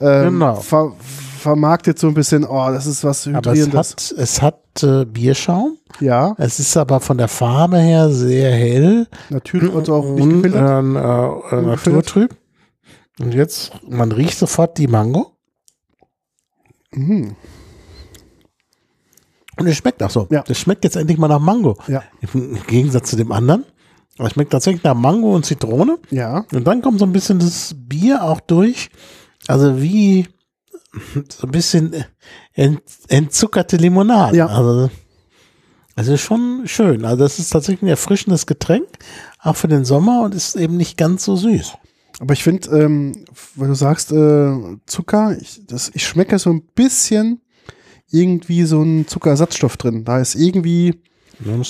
[0.00, 0.54] ähm, Genau.
[0.56, 0.92] ver
[1.38, 3.90] vermarktet so ein bisschen, oh, das ist was aber es Hydrierendes.
[3.92, 5.76] hat, es hat äh, Bierschaum.
[6.00, 9.06] ja, Es ist aber von der Farbe her sehr hell.
[9.30, 10.62] natürlich, also auch nicht und, gefiltert.
[11.52, 12.34] äh, äh, naturtrüb.
[13.20, 15.30] Und jetzt, man riecht sofort die Mango.
[16.92, 17.36] Mhm.
[19.58, 20.26] Und es schmeckt auch so.
[20.30, 20.42] Ja.
[20.42, 21.76] Das schmeckt jetzt endlich mal nach Mango.
[21.88, 22.02] Ja,
[22.32, 23.64] Im Gegensatz zu dem anderen.
[24.18, 25.98] Aber es schmeckt tatsächlich nach Mango und Zitrone.
[26.10, 28.90] ja, Und dann kommt so ein bisschen das Bier auch durch.
[29.46, 30.26] Also wie
[31.28, 32.04] so ein bisschen
[32.54, 34.36] ent, entzuckerte Limonade.
[34.36, 34.46] Ja.
[34.46, 34.90] Also,
[35.94, 37.04] also schon schön.
[37.04, 38.88] Also das ist tatsächlich ein erfrischendes Getränk,
[39.40, 41.74] auch für den Sommer und ist eben nicht ganz so süß.
[42.20, 44.52] aber ich finde, ähm, weil du sagst äh,
[44.86, 47.40] Zucker, ich, das, ich schmecke so ein bisschen
[48.10, 50.04] irgendwie so ein Zuckerersatzstoff drin.
[50.04, 51.00] Da ist irgendwie,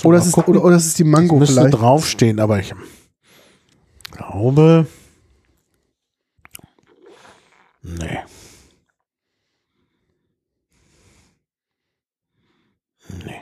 [0.05, 1.74] oder es ist, oder, oder es ist die Mango müsste vielleicht.
[1.74, 2.72] draufstehen, aber ich
[4.12, 4.86] glaube.
[7.82, 8.18] Nee.
[13.24, 13.41] Nee.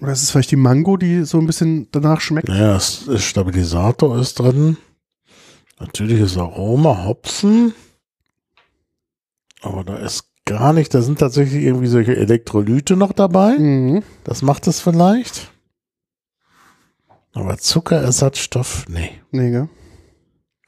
[0.00, 2.48] Oder es ist vielleicht die Mango, die so ein bisschen danach schmeckt.
[2.48, 4.76] Naja, es ist Stabilisator ist drin.
[5.78, 7.74] Natürliches Aroma, Hopfen.
[9.62, 13.58] Aber da ist gar nicht, da sind tatsächlich irgendwie solche Elektrolyte noch dabei.
[13.58, 14.02] Mhm.
[14.24, 15.52] Das macht es vielleicht.
[17.32, 19.10] Aber Zuckerersatzstoff, nee.
[19.30, 19.68] Nee, gell?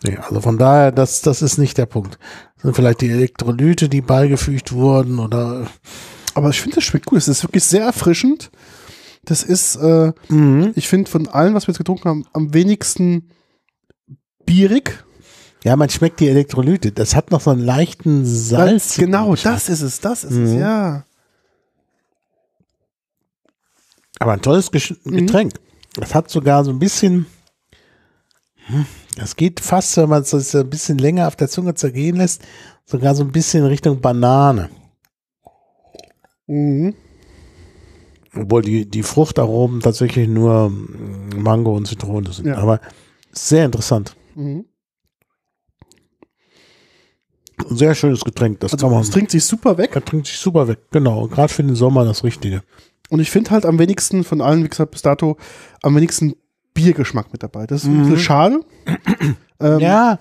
[0.02, 2.18] Nee, also von daher, das, das ist nicht der Punkt.
[2.56, 5.66] Das sind vielleicht die Elektrolyte, die beigefügt wurden oder.
[6.34, 7.18] Aber ich finde, das schmeckt gut.
[7.18, 8.50] Es ist wirklich sehr erfrischend.
[9.24, 10.12] Das ist, äh,
[10.74, 13.30] ich finde, von allen, was wir jetzt getrunken haben, am wenigsten
[14.44, 15.04] bierig.
[15.66, 16.92] Ja, man schmeckt die Elektrolyte.
[16.92, 18.96] Das hat noch so einen leichten Salz.
[18.98, 20.60] Genau, das ist es, das ist es, Mhm.
[20.60, 21.04] ja.
[24.20, 24.70] Aber ein tolles
[25.02, 25.16] Mhm.
[25.16, 25.54] Getränk.
[25.94, 27.26] Das hat sogar so ein bisschen.
[28.66, 28.86] hm,
[29.16, 32.42] Das geht fast, wenn man es so ein bisschen länger auf der Zunge zergehen lässt,
[32.84, 34.70] sogar so ein bisschen in Richtung Banane.
[36.46, 36.94] Mhm.
[38.36, 42.46] Obwohl die, die Fruchtaromen tatsächlich nur mm, Mango und Zitrone sind.
[42.46, 42.58] Ja.
[42.58, 42.80] Aber
[43.32, 44.14] sehr interessant.
[44.36, 44.64] Mhm.
[47.70, 48.60] Ein Sehr schönes Getränk.
[48.60, 49.02] Das Also kann man.
[49.02, 49.90] es trinkt sich super weg.
[49.94, 50.78] Er trinkt sich super weg.
[50.90, 51.26] Genau.
[51.28, 52.62] Gerade für den Sommer das Richtige.
[53.08, 55.36] Und ich finde halt am wenigsten von allen, wie gesagt, bis dato,
[55.82, 56.34] am wenigsten
[56.74, 57.66] Biergeschmack mit dabei.
[57.66, 58.02] Das ist ein Mhm.
[58.02, 58.60] bisschen schade.
[59.60, 60.18] ähm, Ja.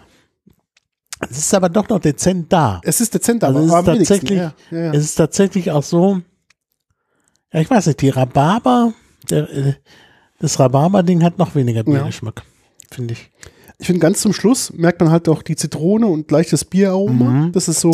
[1.29, 2.81] Es ist aber doch noch dezent da.
[2.83, 4.91] Es ist dezent, Also aber es ist tatsächlich- Ja, ja, ja.
[4.93, 6.21] Es ist tatsächlich auch so,
[7.53, 8.93] ja, ich weiß nicht, die Rhabarber,
[9.29, 9.73] der, äh,
[10.39, 12.43] das Rhabarber-Ding hat noch weniger Biergeschmack,
[12.91, 13.31] finde ich.
[13.77, 17.29] Ich finde, ganz zum Schluss merkt man halt auch die Zitrone und leichtes Bieraroma.
[17.29, 17.51] Mhm.
[17.51, 17.91] Das ist so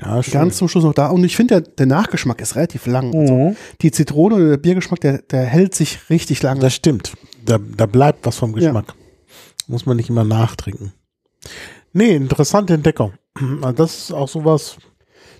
[0.00, 0.32] Ja, schön.
[0.32, 1.08] ganz zum Schluss noch da.
[1.08, 3.14] Und ich finde, der, der Nachgeschmack ist relativ lang.
[3.14, 3.56] Also Mhm.
[3.82, 6.60] die Zitrone oder der Biergeschmack, der, der hält sich richtig lange.
[6.60, 7.12] Das stimmt.
[7.44, 8.94] Da, da bleibt was vom Geschmack.
[9.68, 10.92] Muss man nicht immer nachtrinken.
[11.92, 13.12] Nee, interessante Entdeckung.
[13.62, 14.76] Also Das ist auch sowas.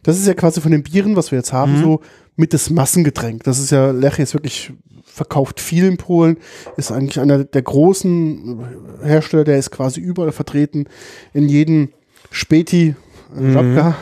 [0.03, 1.83] Das ist ja quasi von den Bieren, was wir jetzt haben, Mhm.
[1.83, 2.01] so
[2.37, 3.45] mit das Massengetränk.
[3.45, 4.73] Das ist ja, Lech ist wirklich
[5.05, 6.39] verkauft viel in Polen,
[6.77, 8.59] ist eigentlich einer der großen
[9.03, 10.87] Hersteller, der ist quasi überall vertreten.
[11.33, 11.91] In jedem
[12.31, 12.97] Späti,
[13.35, 13.53] Mhm.
[13.53, 13.97] Żabka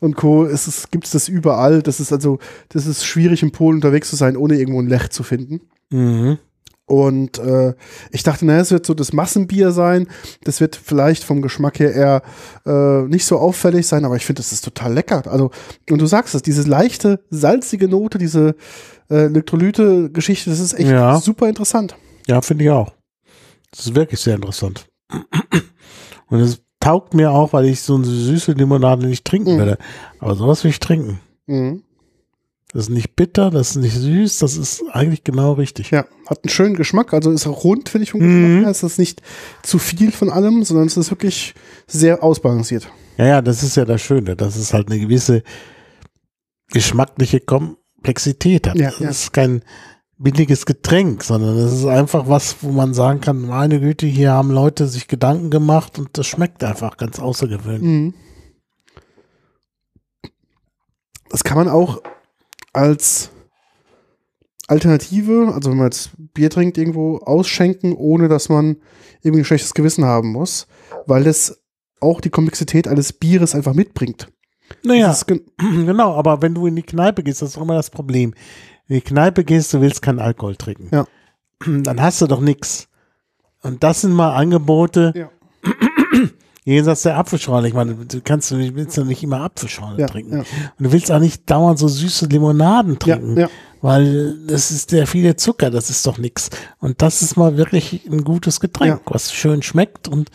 [0.00, 0.44] und Co.
[0.44, 1.82] ist es, gibt es das überall.
[1.82, 5.08] Das ist also, das ist schwierig in Polen unterwegs zu sein, ohne irgendwo ein Lech
[5.10, 5.60] zu finden.
[5.90, 6.38] Mhm.
[6.86, 7.72] Und äh,
[8.10, 10.06] ich dachte, naja, es wird so das Massenbier sein.
[10.42, 12.22] Das wird vielleicht vom Geschmack her eher
[12.66, 15.22] äh, nicht so auffällig sein, aber ich finde, das ist total lecker.
[15.30, 15.50] Also,
[15.90, 18.54] und du sagst es, diese leichte, salzige Note, diese
[19.08, 21.18] äh, Elektrolyte-Geschichte, das ist echt Ja.
[21.20, 21.96] super interessant.
[22.26, 22.92] Ja, finde ich auch.
[23.70, 24.86] Das ist wirklich sehr interessant.
[26.28, 29.58] Und es taugt mir auch, weil ich so eine süße Limonade nicht trinken Mhm.
[29.58, 29.78] werde.
[30.18, 31.18] Aber sowas will ich trinken.
[31.46, 31.82] Mhm.
[32.74, 35.92] Das ist nicht bitter, das ist nicht süß, das ist eigentlich genau richtig.
[35.92, 38.24] Ja, hat einen schönen Geschmack, also ist auch rund, finde ich, vom Mhm.
[38.26, 38.70] Geschmack her.
[38.70, 39.22] Es ist nicht
[39.62, 41.54] zu viel von allem, sondern es ist wirklich
[41.86, 42.88] sehr ausbalanciert.
[43.16, 45.44] Ja, ja, das ist ja das Schöne, dass es halt eine gewisse
[46.72, 48.76] geschmackliche Komplexität hat.
[48.76, 49.08] Ja, das ja.
[49.08, 49.62] ist kein
[50.18, 54.32] billiges Get Getränk, sondern es ist einfach was, wo man sagen kann, meine Güte, hier
[54.32, 57.82] haben Leute sich Gedanken gemacht und das schmeckt einfach ganz außergewöhnlich.
[57.82, 58.14] Mhm.
[61.30, 62.02] Das kann man auch
[62.74, 63.30] als
[64.66, 68.76] Alternative, also wenn man jetzt Bier trinkt, irgendwo ausschenken, ohne dass man
[69.22, 70.66] irgendwie ein schlechtes Gewissen haben muss,
[71.06, 71.62] weil es
[72.00, 74.28] auch die Komplexität eines Bieres einfach mitbringt.
[74.82, 77.74] Naja, Das gen- genau, aber wenn du in die Kneipe gehst, das ist doch immer
[77.74, 78.34] das Problem.
[78.88, 80.88] In die Kneipe gehst, du willst keinen Alkohol trinken.
[80.92, 81.06] Ja.
[81.66, 82.88] Dann hast du doch nichts.
[83.62, 85.30] Und das sind mal Angebote, Ja.
[86.64, 87.68] jenseits der Apfelschorle.
[87.68, 90.32] Ich meine, du kannst du willst ja nicht immer Apfelschorle Ja, trinken.
[90.32, 90.38] ja.
[90.40, 90.46] Und
[90.86, 93.38] du willst auch nicht dauernd so süße Limonaden trinken.
[93.38, 93.48] ja.
[93.82, 96.48] Weil das ist der viele Zucker, das ist doch nix.
[96.80, 100.30] Und das ist mal wirklich ein gutes Getränk, was schön schmeckt und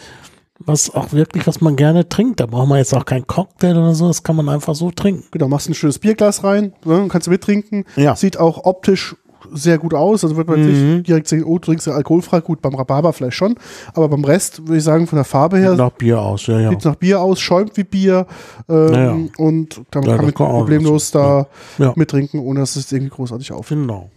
[0.60, 2.42] was auch wirklich, was man gerne trinkt.
[2.42, 5.24] Da braucht man jetzt auch keinen Cocktail oder so, das kann man einfach so trinken.
[5.32, 7.86] Genau, machst ein schönes Bierglas rein, ne, kannst du mittrinken.
[7.96, 8.16] Ja.
[8.16, 9.16] Sieht auch optisch
[9.54, 10.24] sehr gut aus.
[10.24, 10.96] Also wird man Mhm.
[10.98, 12.42] nicht direkt sehen, oh, du trinkst ja alkoholfrei.
[12.42, 13.56] Gut, beim Rhabarber vielleicht schon.
[13.94, 16.70] Aber beim Rest würde ich sagen, von der Farbe her Nach Bier aus, ja, ja.
[16.70, 18.26] sieht nach Bier aus, schäumt wie Bier.
[18.68, 19.18] Ähm, Ja, ja.
[19.38, 21.48] Und dann Ja, kann man problemlos da
[21.78, 21.94] Ja.
[21.96, 23.82] mittrinken, ohne dass es irgendwie großartig auffällt.
[23.82, 24.10] Genau.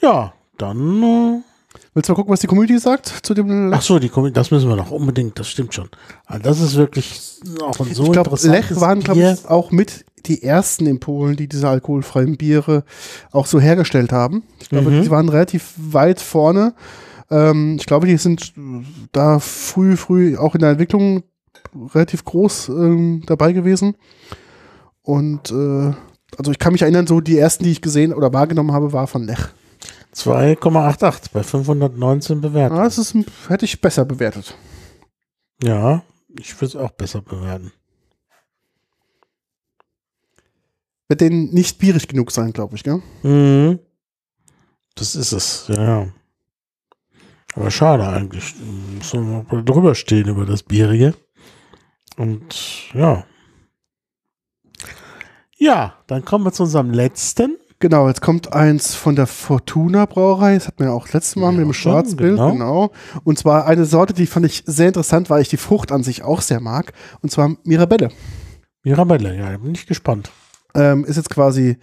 [0.00, 1.02] Ja, dann.
[1.02, 1.40] Äh,
[1.94, 4.50] Willst du mal gucken, was die Community sagt zu dem ach so, die Kombi, das
[4.50, 5.38] müssen wir noch unbedingt.
[5.38, 5.88] Das stimmt schon.
[6.26, 7.20] Also das ist wirklich
[7.62, 11.00] auch ein so ich glaube, interessantes Lech waren, glaube ich, auch mit die ersten in
[11.00, 12.84] Polen, die diese alkoholfreien Biere
[13.32, 14.42] auch so hergestellt haben.
[14.60, 15.02] Ich glaube, Mhm.
[15.02, 16.74] die waren relativ weit vorne.
[17.30, 18.52] Ähm, ich glaube, die sind
[19.12, 21.22] da früh, früh auch in der Entwicklung
[21.94, 23.94] relativ groß ähm, dabei gewesen.
[25.02, 25.92] Und äh,
[26.38, 29.06] also ich kann mich erinnern, so die ersten, die ich gesehen oder wahrgenommen habe, war
[29.06, 29.38] von Lech.
[30.14, 32.80] 2,88 bei 519 Bewertungen.
[32.80, 33.14] Ah, das ist,
[33.48, 34.54] hätte ich besser bewertet.
[35.62, 36.02] Ja,
[36.38, 37.72] ich würde es auch besser bewerten.
[41.12, 43.02] Wird denen nicht bierig genug sein, glaube ich, gell?
[43.22, 43.80] Mhm.
[44.94, 46.06] Das ist es, ja.
[47.54, 48.54] Aber schade eigentlich.
[48.96, 51.12] Muss man mal drüber stehen über das Bierige.
[52.16, 53.26] Und ja.
[55.58, 57.58] Ja, dann kommen wir zu unserem letzten.
[57.78, 60.54] Genau, jetzt kommt eins von der Fortuna Brauerei.
[60.54, 62.52] Das hat man ja auch letztes Mal Ja, mit dem Schwarzbild, genau.
[62.52, 62.92] genau.
[63.22, 66.22] Und zwar eine Sorte, die fand ich sehr interessant, weil ich die Frucht an sich
[66.22, 66.94] auch sehr mag.
[67.20, 68.08] Und zwar Mirabelle.
[68.82, 70.32] Mirabelle, ja, bin ich gespannt.
[70.74, 71.76] Ähm, ist jetzt quasi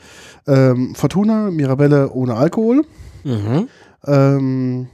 [0.47, 2.83] ähm, Fortuna, Mirabelle ohne Alkohol.
[3.23, 3.67] Mhm.
[4.05, 4.87] Ähm,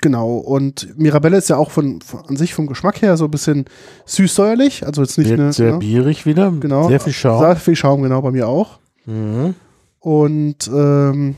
[0.00, 3.30] genau, und Mirabelle ist ja auch von, von an sich vom Geschmack her so ein
[3.30, 3.64] bisschen
[4.06, 4.86] süß-säuerlich.
[4.86, 5.52] Also jetzt nicht Wird eine.
[5.52, 5.78] sehr ne?
[5.78, 6.52] bierig wieder.
[6.52, 6.88] Genau.
[6.88, 7.40] Sehr viel Schaum.
[7.40, 8.78] Sehr viel Schaum, genau, bei mir auch.
[9.06, 9.54] Mhm.
[9.98, 11.36] Und ähm,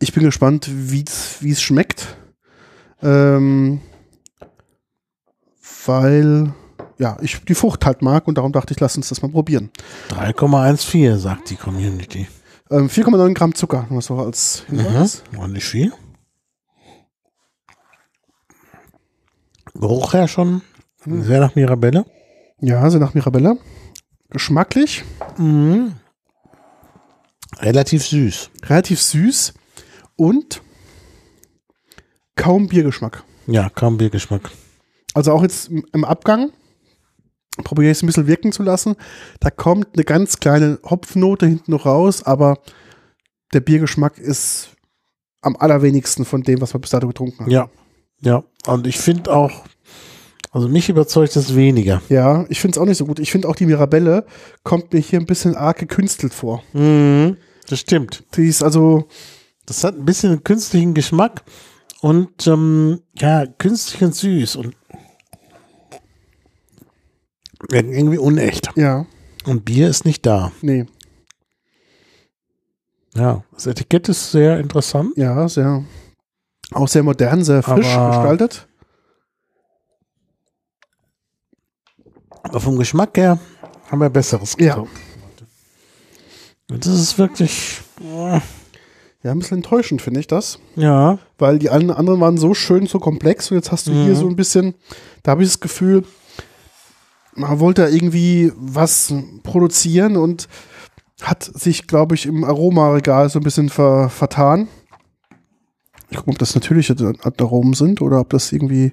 [0.00, 2.16] ich bin gespannt, wie es schmeckt.
[3.02, 3.80] Ähm,
[5.86, 6.54] weil
[6.98, 9.70] ja, ich die Frucht halt mag und darum dachte ich, lass uns das mal probieren.
[10.10, 12.28] 3,14 sagt die Community.
[12.70, 15.22] Ähm, 4,9 Gramm Zucker, nur so als Hinweis.
[15.32, 15.38] Mhm.
[15.38, 15.92] War nicht viel.
[19.74, 20.62] Geruch her schon
[21.04, 22.04] sehr nach Mirabelle.
[22.60, 23.58] Ja, so nach Mirabelle.
[24.30, 25.04] Geschmacklich,
[25.36, 25.94] Mhm.
[27.58, 28.50] Relativ süß.
[28.64, 29.54] relativ süß
[30.16, 30.60] und
[32.36, 33.22] kaum Biergeschmack.
[33.46, 34.50] Ja, kaum Biergeschmack.
[35.14, 36.50] Also auch jetzt im Abgang
[37.62, 38.96] probiere ich es ein bisschen wirken zu lassen.
[39.40, 42.58] Da kommt eine ganz kleine Hopfnote hinten noch raus, aber
[43.52, 44.70] der Biergeschmack ist
[45.40, 47.50] am allerwenigsten von dem, was wir bis dato getrunken haben.
[47.50, 47.68] Ja.
[48.20, 48.42] Ja.
[48.66, 49.64] Und ich finde auch,
[50.50, 52.00] also mich überzeugt das weniger.
[52.08, 53.18] Ja, ich finde es auch nicht so gut.
[53.18, 54.24] Ich finde auch die Mirabelle
[54.62, 56.62] kommt mir hier ein bisschen arg gekünstelt vor.
[56.72, 57.36] Mhm.
[57.68, 58.24] Das stimmt.
[58.36, 59.08] Die ist also,
[59.66, 61.42] Das hat ein bisschen einen künstlichen Geschmack
[62.00, 64.76] und ähm, ja, künstlich und süß und
[67.70, 68.70] irgendwie unecht.
[68.76, 69.06] ja,
[69.46, 70.52] Und Bier ist nicht da.
[70.62, 70.86] nee,
[73.16, 75.12] Ja, das Etikett ist sehr interessant.
[75.16, 75.84] ja, sehr,
[76.72, 78.66] auch sehr modern, sehr frisch Aber- gestaltet.
[82.42, 83.38] Aber vom Geschmack her
[83.90, 84.84] haben wir Besseres Ja.
[86.68, 88.42] das ist wirklich, Ja,
[89.32, 90.58] ein bisschen enttäuschend finde ich das.
[90.76, 94.16] ja, weil die anderen waren so schön, so komplex und jetzt hast du hier Mhm.
[94.16, 94.74] so ein bisschen,
[95.22, 96.04] da habe ich das Gefühl,
[97.36, 99.12] man wollte da irgendwie was
[99.42, 100.48] produzieren und
[101.22, 104.68] hat sich, glaube ich, im Aromaregal so ein bisschen ver vertan.
[106.10, 108.92] Ich gucke, ob das natürliche Aromen sind oder ob das irgendwie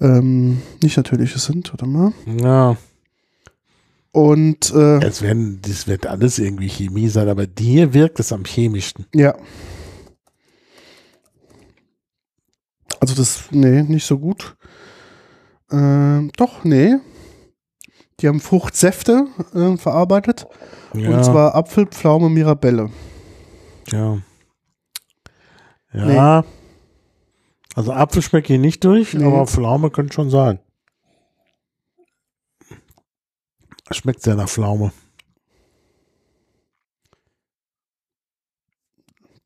[0.00, 1.72] ähm, nicht natürliche sind.
[1.72, 2.12] Warte mal.
[2.26, 2.76] ja.
[4.14, 8.44] Und äh, Es werden, das wird alles irgendwie Chemie sein, aber dir wirkt es am
[8.44, 9.06] chemischsten.
[9.14, 9.34] Ja.
[13.00, 14.54] Also das, nee, nicht so gut.
[15.70, 16.96] Ähm, doch, nee.
[18.22, 20.46] Die haben Fruchtsäfte äh, verarbeitet.
[20.94, 22.90] Ja, Und zwar Apfel, Pflaume, Mirabelle.
[23.90, 24.18] ja.
[25.94, 26.44] Ja.
[27.74, 29.24] Also Apfel schmecke ich nicht durch, Nee.
[29.24, 30.58] aber Pflaume könnte schon sein.
[33.90, 34.92] Schmeckt sehr nach Pflaume.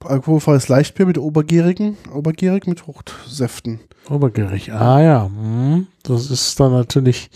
[0.05, 3.81] Alkoholfreies Leichtbier mit obergärigen, obergärig mit Fruchtsäften.
[4.09, 4.71] Obergierig.
[4.73, 5.25] Ah ja.
[5.27, 5.89] Hm.
[6.05, 7.29] Das ist dann natürlich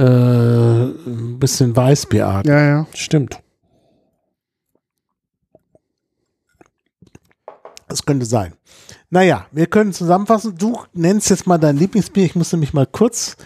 [0.00, 2.46] äh, ein bisschen Weißbierart.
[2.46, 2.86] Ja, ja.
[2.94, 3.40] Stimmt.
[7.88, 8.52] Das könnte sein.
[9.12, 10.54] Naja, wir können zusammenfassen.
[10.56, 12.24] Du nennst jetzt mal dein Lieblingsbier.
[12.24, 13.36] Ich muss nämlich mal kurz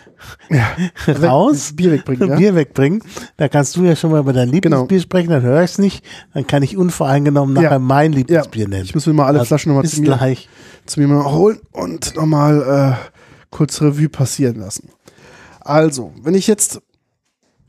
[1.09, 1.72] raus.
[1.76, 2.36] Bier wegbringen, ja?
[2.36, 3.02] Bier wegbringen.
[3.38, 5.02] Da kannst du ja schon mal über dein Lieblingsbier Genau.
[5.02, 6.05] sprechen, dann höre ich es nicht.
[6.34, 7.78] Dann kann ich unvoreingenommen nachher Ja.
[7.78, 8.84] mein Ja, Lieblingsbier nennen.
[8.84, 10.48] ich muss mir mal alle Also, Flaschen nochmal bis zu mir, gleich.
[10.84, 13.09] zu mir mal holen und nochmal äh,
[13.50, 14.90] kurz Revue passieren lassen.
[15.64, 16.82] Also, wenn ich jetzt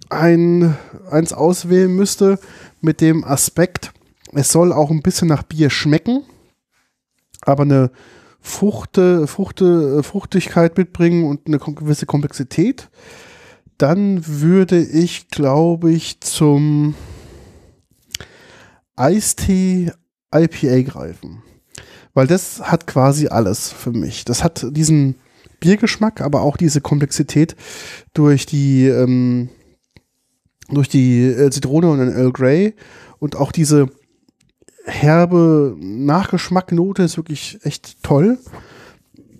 [0.09, 0.75] ein,
[1.09, 2.37] eins auswählen müsste
[2.81, 3.93] mit dem Aspekt,
[4.33, 6.23] es soll auch ein bisschen nach Bier schmecken,
[7.41, 7.91] aber eine
[8.41, 12.89] Fruchte, Fruchte, Fruchtigkeit mitbringen und eine gewisse Komplexität,
[13.77, 16.95] dann würde ich, glaube ich, zum
[18.97, 19.91] Eistee
[20.33, 21.43] IPA greifen.
[22.13, 24.25] Weil das hat quasi alles für mich.
[24.25, 25.15] Das hat diesen
[25.65, 27.55] Biergeschmack, aber auch diese Komplexität
[28.13, 29.49] durch die, ähm,
[30.69, 32.75] durch die äh, Zitrone und den Earl Grey
[33.17, 33.87] und auch diese
[34.85, 38.37] herbe Nachgeschmacknote ist wirklich echt toll.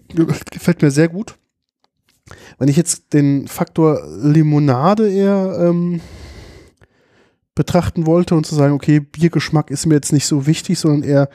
[0.52, 1.36] Gefällt mir sehr gut.
[2.58, 6.02] Wenn ich jetzt den Faktor Limonade eher ähm,
[7.54, 11.30] betrachten wollte und zu sagen, okay, Biergeschmack ist mir jetzt nicht so wichtig, sondern eher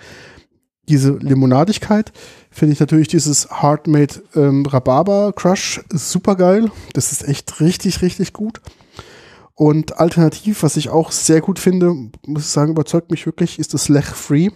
[0.88, 2.12] diese Limonadigkeit,
[2.50, 6.70] finde ich natürlich dieses Hardmade ähm, Rhabarber Crush super geil.
[6.94, 8.60] Das ist echt richtig, richtig gut.
[9.54, 11.94] Und alternativ, was ich auch sehr gut finde,
[12.26, 14.48] muss ich sagen, überzeugt mich wirklich, ist das Lech Free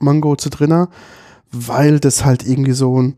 [0.00, 0.88] Mango Zitrina,
[1.50, 3.16] weil das halt irgendwie so ein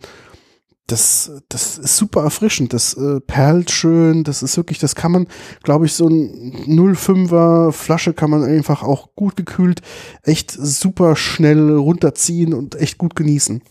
[0.92, 5.26] das, das ist super erfrischend, das äh, perlt schön, das ist wirklich, das kann man,
[5.62, 9.80] glaube ich, so ein 0,5er Flasche kann man einfach auch gut gekühlt
[10.22, 13.62] echt super schnell runterziehen und echt gut genießen.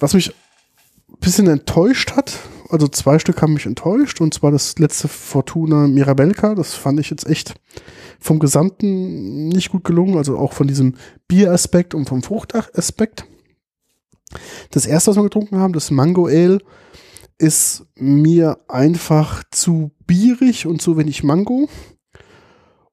[0.00, 2.38] Was mich ein bisschen enttäuscht hat,
[2.68, 7.10] also zwei Stück haben mich enttäuscht, und zwar das letzte Fortuna Mirabelka, das fand ich
[7.10, 7.54] jetzt echt
[8.18, 10.96] vom Gesamten nicht gut gelungen, also auch von diesem
[11.28, 13.26] Bieraspekt und vom Fruchtaspekt.
[14.70, 16.58] Das erste, was wir getrunken haben, das Mango Ale,
[17.38, 21.68] ist mir einfach zu bierig und zu wenig Mango.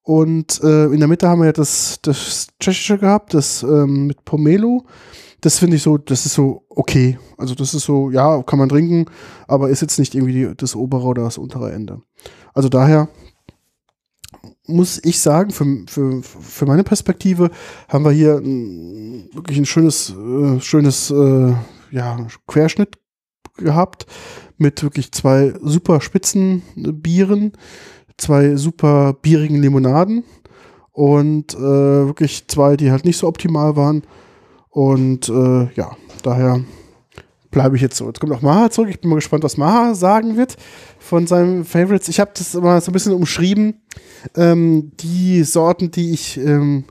[0.01, 4.23] Und äh, in der Mitte haben wir ja das, das Tschechische gehabt, das ähm, mit
[4.23, 4.85] Pomelo.
[5.41, 7.19] Das finde ich so, das ist so okay.
[7.37, 9.05] Also das ist so, ja, kann man trinken,
[9.47, 12.01] aber ist jetzt nicht irgendwie die, das obere oder das untere Ende.
[12.53, 13.09] Also daher
[14.67, 17.49] muss ich sagen, für, für, für meine Perspektive
[17.87, 21.53] haben wir hier ein, wirklich ein schönes, äh, schönes äh,
[21.91, 22.97] ja, Querschnitt
[23.57, 24.05] gehabt
[24.57, 27.53] mit wirklich zwei super spitzen Bieren,
[28.17, 30.23] zwei super bierigen Limonaden
[30.91, 34.03] und äh, wirklich zwei, die halt nicht so optimal waren.
[34.69, 36.61] Und äh, ja, daher
[37.51, 38.07] bleibe ich jetzt so.
[38.07, 38.89] Jetzt kommt auch Maha zurück.
[38.89, 40.57] Ich bin mal gespannt, was Maha sagen wird
[41.07, 42.09] von seinen Favorites.
[42.09, 43.81] Ich habe das immer so ein bisschen umschrieben.
[44.35, 46.83] Ähm, die Sorten, die ich ähm,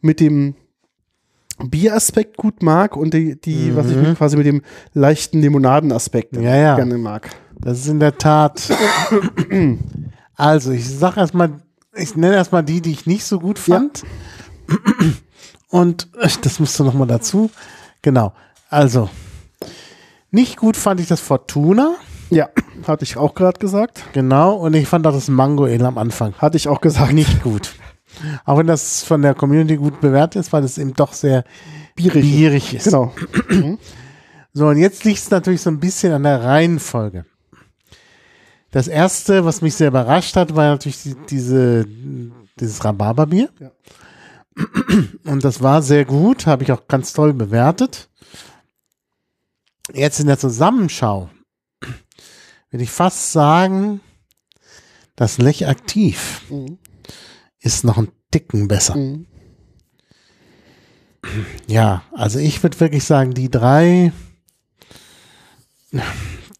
[0.00, 0.54] mit dem
[1.62, 4.02] Bieraspekt gut mag und die, die was ich Mhm.
[4.02, 4.62] mit, quasi mit dem
[4.94, 6.74] leichten Limonadenaspekt Ja, ja.
[6.76, 7.30] gerne mag.
[7.60, 8.68] Das ist in der Tat.
[10.34, 11.60] Also, ich sag erstmal,
[11.94, 14.02] ich nenne erstmal die, die ich nicht so gut fand.
[15.68, 17.50] Und äh, das musst du nochmal dazu.
[18.00, 18.32] Genau.
[18.68, 19.08] Also,
[20.32, 21.94] nicht gut fand ich das Fortuna.
[22.32, 22.48] Ja,
[22.86, 24.04] hatte ich auch gerade gesagt.
[24.12, 24.54] Genau.
[24.54, 27.12] Und ich fand auch das Mango Ale am Anfang Hatte ich auch gesagt.
[27.12, 27.72] nicht gut.
[28.44, 31.44] Auch wenn das von der Community gut bewertet ist, weil es eben doch sehr
[31.94, 32.22] Bierig.
[32.22, 32.84] bierig ist.
[32.84, 33.12] Genau.
[34.52, 37.24] So, und jetzt liegt es natürlich so ein bisschen an der Reihenfolge.
[38.70, 41.86] Das erste, was mich sehr überrascht hat, war natürlich die, diese,
[42.58, 43.50] dieses Rhabarberbier.
[43.60, 43.70] Ja.
[45.24, 48.08] Und das war sehr gut, habe ich auch ganz toll bewertet.
[49.92, 51.30] Jetzt in der Zusammenschau
[52.72, 54.00] würde ich fast sagen,
[55.16, 56.78] das Lech aktiv Mhm.
[57.60, 58.96] ist noch ein Ticken besser.
[58.96, 59.26] Mhm.
[61.68, 64.12] Ja, also ich würde wirklich sagen, die drei,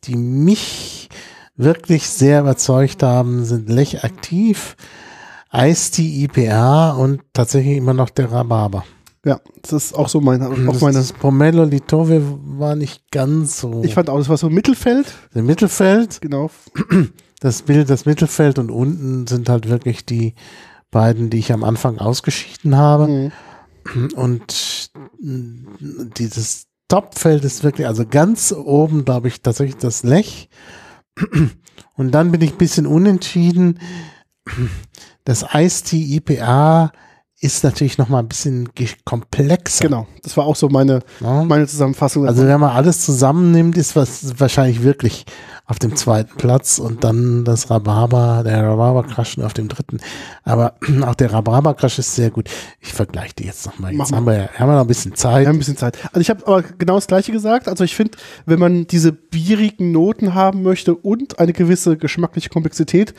[0.04, 1.08] die mich
[1.56, 4.76] wirklich sehr überzeugt haben, sind Lech aktiv,
[5.50, 8.84] Eistee IPA und tatsächlich immer noch der Rhabarber.
[9.24, 10.98] Ja, das ist auch so meine, auch Das, meine.
[10.98, 15.06] das Pomelo Litove war nicht ganz so Ich fand auch, das war so Mittelfeld.
[15.34, 16.20] im Mittelfeld.
[16.20, 16.50] Genau.
[17.40, 20.34] Das Bild, das Mittelfeld und unten sind halt wirklich die
[20.90, 23.30] beiden, die ich am Anfang ausgeschieden habe.
[23.94, 24.08] Mhm.
[24.14, 24.90] Und
[26.18, 30.48] dieses Topfeld ist wirklich, also ganz oben, glaube ich, tatsächlich das Lech.
[31.94, 33.78] Und dann bin ich ein bisschen unentschieden.
[35.24, 36.92] Das Ice-Tea IPA
[37.42, 38.68] ist natürlich noch mal ein bisschen
[39.04, 39.84] komplexer.
[39.84, 41.42] Genau, das war auch so meine, Ja.
[41.42, 42.24] meine Zusammenfassung.
[42.26, 45.26] Also wenn man alles zusammennimmt, ist was wahrscheinlich wirklich
[45.66, 49.98] auf dem zweiten Platz und dann das Rhabarber, der Rhabarber-Crush auf dem dritten.
[50.44, 50.74] Aber
[51.06, 52.48] auch der Rhabarber-Crush ist sehr gut.
[52.80, 53.92] Ich vergleiche die jetzt nochmal.
[53.92, 54.16] Mach Jetzt mal.
[54.18, 55.40] haben wir, ja- haben wir noch ein bisschen Zeit.
[55.42, 55.98] Wir haben ein bisschen Zeit.
[56.12, 57.68] Also ich habe aber genau das gleiche gesagt.
[57.68, 63.14] Also ich finde, wenn man diese bierigen Noten haben möchte und eine gewisse geschmackliche Komplexität,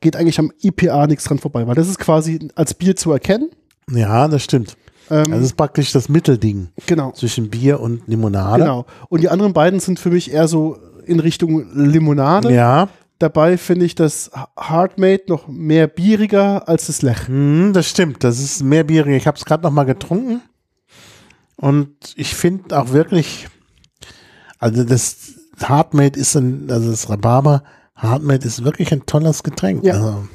[0.00, 3.50] geht eigentlich am IPA nichts dran vorbei, weil das ist quasi als Bier zu erkennen.
[3.90, 4.76] Ja, das stimmt.
[5.10, 8.62] Ähm, Das ist praktisch das Mittelding genau, zwischen Bier und Limonade.
[8.62, 8.86] genau.
[9.08, 12.52] Und die anderen beiden sind für mich eher so in Richtung Limonade.
[12.54, 12.88] Ja,
[13.18, 17.28] Dabei finde ich das Hardmade noch mehr bieriger als das Lech.
[17.28, 18.24] hm, das stimmt.
[18.24, 19.14] Das ist mehr bierig.
[19.14, 20.40] Ich habe es gerade noch mal getrunken
[21.56, 23.48] und ich finde auch wirklich,
[24.58, 27.62] also das Hardmade ist ein, also das Rhabarber
[28.02, 29.84] Hardmade ist wirklich ein tolles Getränk.
[29.84, 29.94] Ja.
[29.94, 30.28] Also,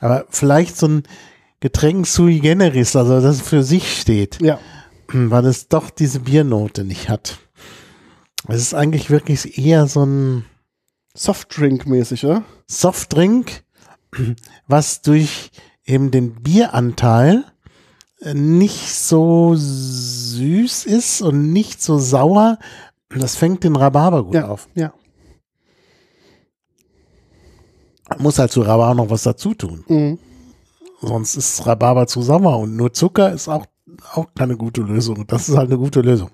[0.00, 1.02] aber vielleicht so ein
[1.60, 4.58] Getränk sui generis, also das für sich steht, Ja,
[5.12, 7.38] weil es doch diese Biernote nicht hat.
[8.48, 10.44] Es ist eigentlich wirklich eher so ein
[11.16, 12.44] Softdrink-mäßig, oder?
[12.68, 13.62] Softdrink,
[14.66, 15.50] was durch
[15.86, 17.44] eben den Bieranteil
[18.20, 22.58] äh, nicht so süß ist und nicht so sauer.
[23.08, 24.68] Das fängt den Rhabarber gut Ja, auf.
[24.74, 24.92] ja.
[28.18, 29.84] Muss halt zu Rhabarber noch was dazu tun.
[29.88, 30.18] Mhm.
[31.00, 33.66] Sonst ist Rhabarber zu sauer und nur Zucker ist auch,
[34.14, 35.26] auch keine gute Lösung.
[35.26, 36.30] Das ist halt eine gute Lösung.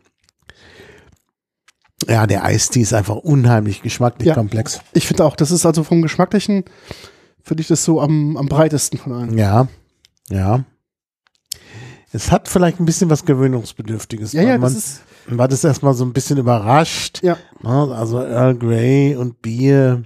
[2.09, 4.35] Ja, der Eistee ist einfach unheimlich geschmacklich Ja.
[4.35, 4.81] komplex.
[4.95, 6.64] Ich finde auch, das ist also vom Geschmacklichen,
[7.43, 9.37] finde ich das so am, am breitesten von allen.
[9.37, 9.68] Ja,
[10.31, 10.64] ja.
[12.12, 14.33] Es hat vielleicht ein bisschen was Gewöhnungsbedürftiges.
[14.33, 17.22] Ja, ja, man das ist, war das erstmal so ein bisschen überrascht.
[17.22, 17.95] ja, ne?
[17.95, 20.03] Also Earl Grey und Bier.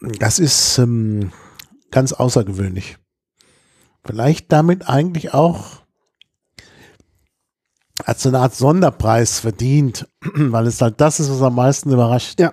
[0.00, 1.32] Das ist ähm,
[1.90, 2.98] ganz außergewöhnlich.
[4.04, 5.82] Vielleicht damit eigentlich auch
[8.04, 12.38] als so eine Art Sonderpreis verdient, weil es halt das ist, was am meisten überrascht.
[12.40, 12.52] ja.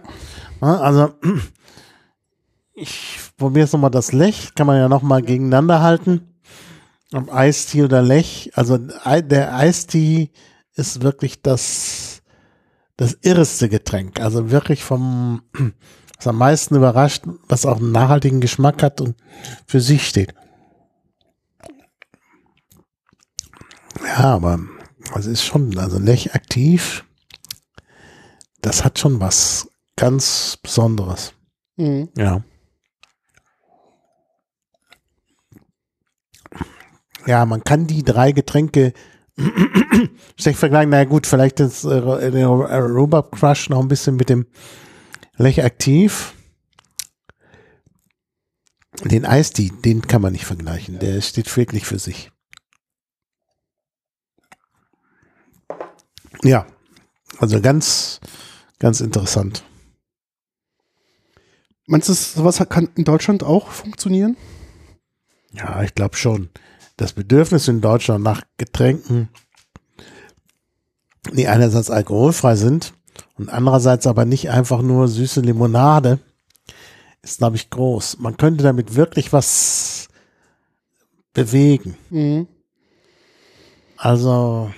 [0.59, 1.13] Also,
[2.73, 6.35] ich probiere jetzt nochmal das Lech, kann man ja nochmal gegeneinander halten.
[7.13, 8.51] Ob Eistee oder Lech.
[8.55, 10.31] Also, der Eistee
[10.73, 12.21] ist wirklich das,
[12.97, 14.19] das irreste Getränk.
[14.19, 15.41] Also wirklich vom,
[16.17, 19.15] was am meisten überrascht, was auch einen nachhaltigen Geschmack hat und
[19.67, 20.33] für sich steht.
[24.03, 24.59] Ja, aber
[25.17, 27.05] es ist schon, also Lech aktiv,
[28.61, 31.33] das hat schon was ganz Besonderes.
[31.77, 32.09] Mhm.
[32.17, 32.43] Ja.
[37.25, 38.93] Ja, man kann die drei Getränke
[40.39, 40.91] schlecht vergleichen.
[40.91, 44.45] Na ja, gut, vielleicht ist äh, der Rhubarb Crush noch ein bisschen mit dem
[45.37, 46.33] Lech aktiv.
[49.03, 50.99] Den Eistee, den kann man nicht vergleichen.
[50.99, 52.31] Der steht wirklich für sich.
[56.43, 56.65] Ja,
[57.39, 58.21] also ganz,
[58.79, 59.63] ganz interessant.
[61.87, 64.37] Meinst du, sowas kann in Deutschland auch funktionieren?
[65.51, 66.49] Ja, ich glaube schon.
[66.97, 69.29] Das Bedürfnis in Deutschland nach Getränken,
[71.33, 72.93] die einerseits alkoholfrei sind
[73.37, 76.19] und andererseits aber nicht einfach nur süße Limonade,
[77.21, 78.19] ist, glaube ich, groß.
[78.19, 80.07] Man könnte damit wirklich was
[81.33, 81.97] bewegen.
[82.09, 82.47] Mhm.
[83.97, 84.71] Also,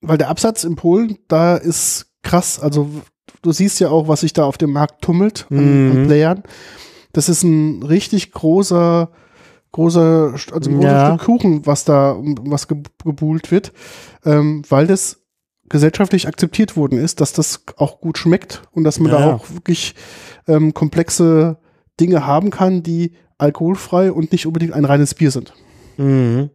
[0.00, 2.58] Weil der Absatz in Polen, da ist krass.
[2.60, 2.88] Also
[3.42, 5.92] du siehst ja auch, was sich da auf dem Markt tummelt an, Mhm.
[5.92, 6.42] an Playern.
[7.12, 9.10] Das ist ein richtig großer,
[9.72, 11.06] großer, also ein großes Ja.
[11.16, 13.72] Stück Kuchen, was da, was ge gebuhlt wird,
[14.24, 15.19] ähm, weil das
[15.70, 19.34] gesellschaftlich akzeptiert worden ist, dass das auch gut schmeckt und dass man Ja, da ja.
[19.34, 19.94] auch wirklich
[20.46, 21.56] ähm, komplexe
[21.98, 25.54] Dinge haben kann, die alkoholfrei und nicht unbedingt ein reines Bier sind.
[25.96, 26.50] mhm.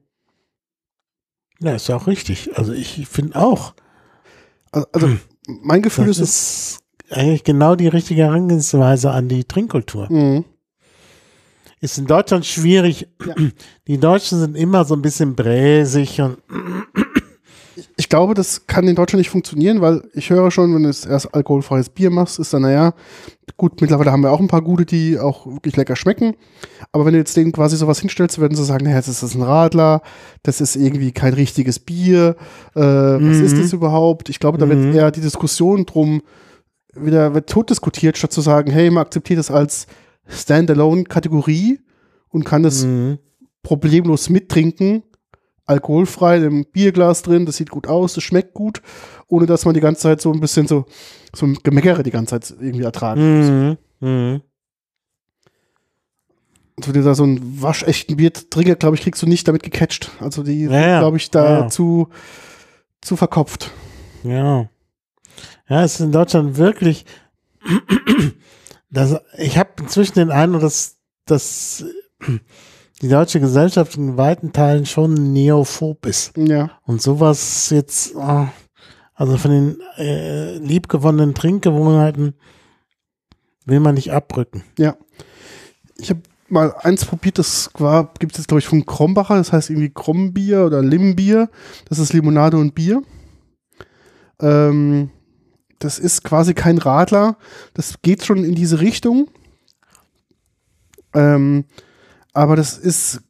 [1.60, 2.56] ja, ist ja auch richtig.
[2.58, 3.74] Also ich finde auch,
[4.72, 5.10] Also, also
[5.48, 6.80] mein Gefühl das ist, ist
[7.12, 10.12] eigentlich genau die richtige Herangehensweise an die Trinkkultur.
[10.12, 10.44] Mhm.
[11.82, 13.08] Ist in Deutschland schwierig.
[13.26, 13.36] Ja.
[13.88, 16.38] Die Deutschen sind immer so ein bisschen bräsig und
[18.06, 21.08] Ich glaube, das kann in Deutschland nicht funktionieren, weil ich höre schon, wenn du jetzt
[21.08, 22.94] erst alkoholfreies Bier machst, ist dann, naja,
[23.58, 26.36] gut, mittlerweile haben wir auch ein paar gute, die auch wirklich lecker schmecken.
[26.92, 29.42] Aber wenn du jetzt denen quasi sowas hinstellst, werden sie sagen, naja, das ist ein
[29.42, 30.04] Radler,
[30.44, 32.36] das ist irgendwie kein richtiges Bier,
[32.76, 33.44] äh, was Mhm.
[33.44, 34.30] ist das überhaupt?
[34.30, 34.70] Ich glaube, da Mhm.
[34.84, 36.22] wird eher die Diskussion drum
[36.94, 39.88] wieder wird tot diskutiert, statt zu sagen, hey, man akzeptiert das als
[40.28, 41.80] Standalone-Kategorie
[42.30, 43.18] und kann es Mhm.
[43.64, 45.02] problemlos mit trinken,
[45.66, 48.82] alkoholfrei, im Bierglas drin, das sieht gut aus, das schmeckt gut,
[49.28, 50.86] ohne dass man die ganze Zeit so ein bisschen so,
[51.36, 53.50] so ein Gemeckere die ganze Zeit irgendwie ertragen muss.
[54.02, 54.08] Mhm.
[54.08, 54.42] Mhm.
[56.78, 60.12] Also wenn du da so einen waschechten Biertrinker, glaube ich, kriegst du nicht damit gecatcht.
[60.20, 61.68] Also die Ja, sind, glaube ich, da Ja.
[61.70, 62.10] zu,
[63.02, 63.72] zu verkopft.
[64.24, 64.70] Ja.
[65.68, 67.06] Ja, es ist in Deutschland wirklich.
[68.92, 70.96] Das, ich habe inzwischen den Eindruck, dass,
[71.26, 71.84] dass
[73.06, 76.36] die deutsche Gesellschaft in weiten Teilen schon neophob ist.
[76.38, 76.72] Ja.
[76.88, 78.52] Und sowas jetzt, ah,
[79.14, 82.34] also von den äh, liebgewonnenen Trinkgewohnheiten
[83.66, 84.64] will man nicht abrücken.
[85.98, 87.70] Ich habe mal eins probiert, das
[88.18, 91.52] gibt es jetzt, glaube ich, von Krombacher, das heißt irgendwie Krombier oder Limbier.
[91.88, 93.04] Das ist Limonade und Bier.
[94.42, 95.12] Ähm,
[95.78, 97.38] das ist quasi kein Radler.
[97.76, 99.30] Das geht schon in diese Richtung.
[101.14, 101.66] Ähm,
[102.36, 103.22] aber das ist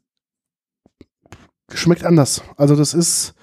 [1.73, 2.41] schmeckt anders.
[2.57, 3.33] Also das ist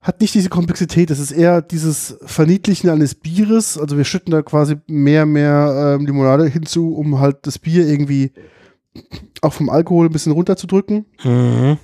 [0.00, 1.10] hat nicht diese Komplexität.
[1.10, 3.76] Das ist eher dieses Verniedlichen eines Bieres.
[3.76, 8.32] Also wir schütten da quasi mehr, mehr ähm, Limonade hinzu, um halt das Bier irgendwie
[9.42, 11.78] auch vom Alkohol ein bisschen runterzudrücken Mhm.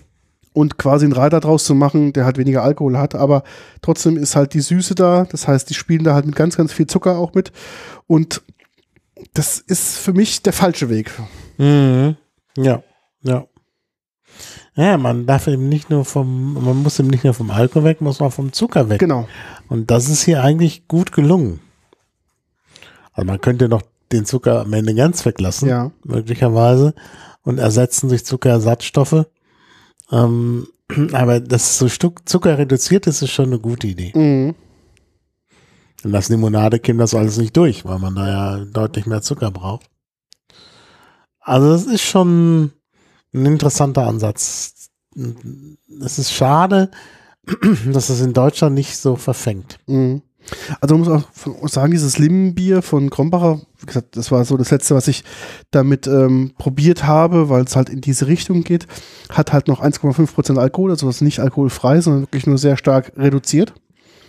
[0.52, 3.42] und quasi einen Reiter draus zu machen, der halt weniger Alkohol hat, aber
[3.82, 5.24] trotzdem ist halt die Süße da.
[5.24, 7.50] Das heißt, die spielen da halt mit ganz, ganz viel Zucker auch mit.
[8.06, 8.42] Und
[9.34, 11.10] das ist für mich der falsche Weg.
[11.58, 12.16] Mhm.
[12.56, 12.82] Ja,
[13.22, 13.46] ja.
[14.74, 18.00] Ja, man darf eben nicht nur vom, man muss eben nicht nur vom Alkohol weg,
[18.00, 18.98] muss man vom Zucker weg.
[19.00, 19.28] Genau.
[19.68, 21.60] Und das ist hier eigentlich gut gelungen.
[23.12, 25.90] Also man könnte noch den Zucker am Ende ganz weglassen, Ja.
[26.04, 26.94] möglicherweise,
[27.42, 29.26] und ersetzen durch Zuckerersatzstoffe.
[30.10, 30.66] Ähm,
[31.12, 34.12] aber dass so Stück Zucker reduziert ist, ist schon eine gute Idee.
[34.14, 34.54] Mhm.
[36.04, 39.50] Und das Limonade käme das alles nicht durch, weil man da ja deutlich mehr Zucker
[39.50, 39.86] braucht.
[41.42, 42.72] Also das ist schon
[43.34, 44.90] ein interessanter Ansatz.
[46.04, 46.90] Es ist schade,
[47.92, 49.78] dass es in Deutschland nicht so verfängt.
[49.86, 50.22] Mhm.
[50.80, 54.94] Also muss auch sagen, dieses Limbier von Krombacher, wie gesagt, das war so das letzte,
[54.94, 55.22] was ich
[55.70, 58.86] damit ähm, probiert habe, weil es halt in diese Richtung geht,
[59.30, 63.72] hat halt noch 1,5% Alkohol, also ist nicht alkoholfrei, sondern wirklich nur sehr stark reduziert.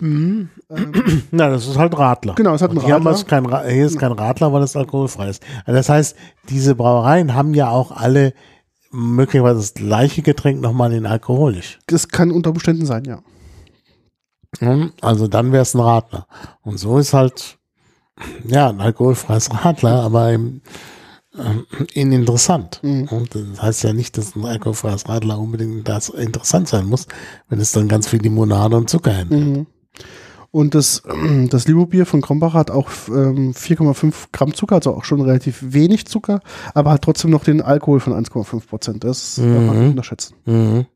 [0.04, 0.48] Ähm,
[1.30, 2.34] Na, das ist halt Radler.
[2.34, 3.24] Genau, es hat einen haben Radler.
[3.24, 5.42] kein, Ra- hier ist kein Radler, weil es alkoholfrei ist.
[5.64, 6.16] Also das heißt,
[6.50, 8.34] diese Brauereien haben ja auch alle
[8.92, 11.78] möglicherweise das gleiche Getränk nochmal in alkoholisch.
[11.86, 13.20] das kann unter Umständen sein, ja.
[14.60, 14.92] Mhm.
[15.00, 16.26] Also dann wäre es ein Radler.
[16.62, 17.58] Und so ist halt,
[18.46, 20.60] ja, ein alkoholfreies Radler, aber im,
[21.36, 22.78] ähm, in interessant.
[22.82, 23.08] Mhm.
[23.10, 27.08] Und das heißt ja nicht, dass ein alkoholfreies Radler unbedingt das interessant sein muss,
[27.48, 29.44] wenn es dann ganz viel Limonade und Zucker enthält.
[29.56, 29.66] Mhm.
[30.54, 31.02] Und das,
[31.50, 36.06] das Limo-Bier von Krombacher hat auch ähm, 4,5 Gramm Zucker, also auch schon relativ wenig
[36.06, 36.38] Zucker,
[36.74, 39.02] aber hat trotzdem noch den Alkohol von 1,5 Prozent.
[39.02, 39.78] Das darf man Mhm.
[39.80, 40.36] nicht unterschätzen.
[40.46, 40.86] Mhm.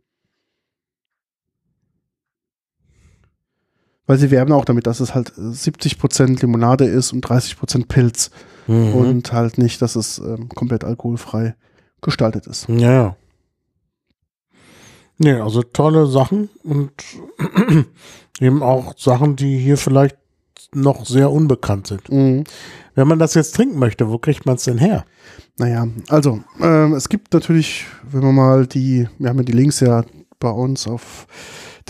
[4.07, 7.89] Weil sie werben auch damit, dass es halt 70 Prozent Limonade ist und 30 Prozent
[7.89, 8.31] Pilz
[8.69, 8.95] Mhm.
[8.95, 11.57] und halt nicht, dass es ähm, komplett alkoholfrei
[12.01, 12.69] gestaltet ist.
[12.69, 13.17] Ja, ja.
[15.19, 16.93] Nee, also tolle Sachen und
[18.41, 20.17] eben auch Sachen, die hier vielleicht
[20.75, 22.11] noch sehr unbekannt sind.
[22.11, 22.45] Mhm.
[22.95, 25.05] Wenn man das jetzt trinken möchte, wo kriegt man es denn her?
[25.57, 29.81] Naja, also ähm, es gibt natürlich, wenn man mal die, wir haben ja die Links
[29.81, 30.05] ja
[30.41, 31.27] bei uns auf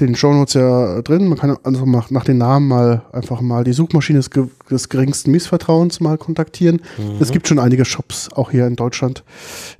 [0.01, 4.21] den Shownotes ja drin, man kann also nach den Namen mal einfach mal die Suchmaschine
[4.21, 4.31] des,
[4.71, 6.81] des geringsten Missvertrauens mal kontaktieren.
[7.21, 9.25] Es gibt schon einige Shops, auch hier in Deutschland,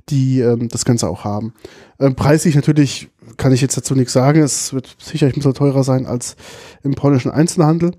[0.09, 1.53] die ähm, das Ganze auch haben.
[1.99, 5.83] Ähm, preislich natürlich kann ich jetzt dazu nichts sagen, es wird sicherlich ein bisschen teurer
[5.83, 6.35] sein als
[6.83, 7.91] im polnischen Einzelhandel.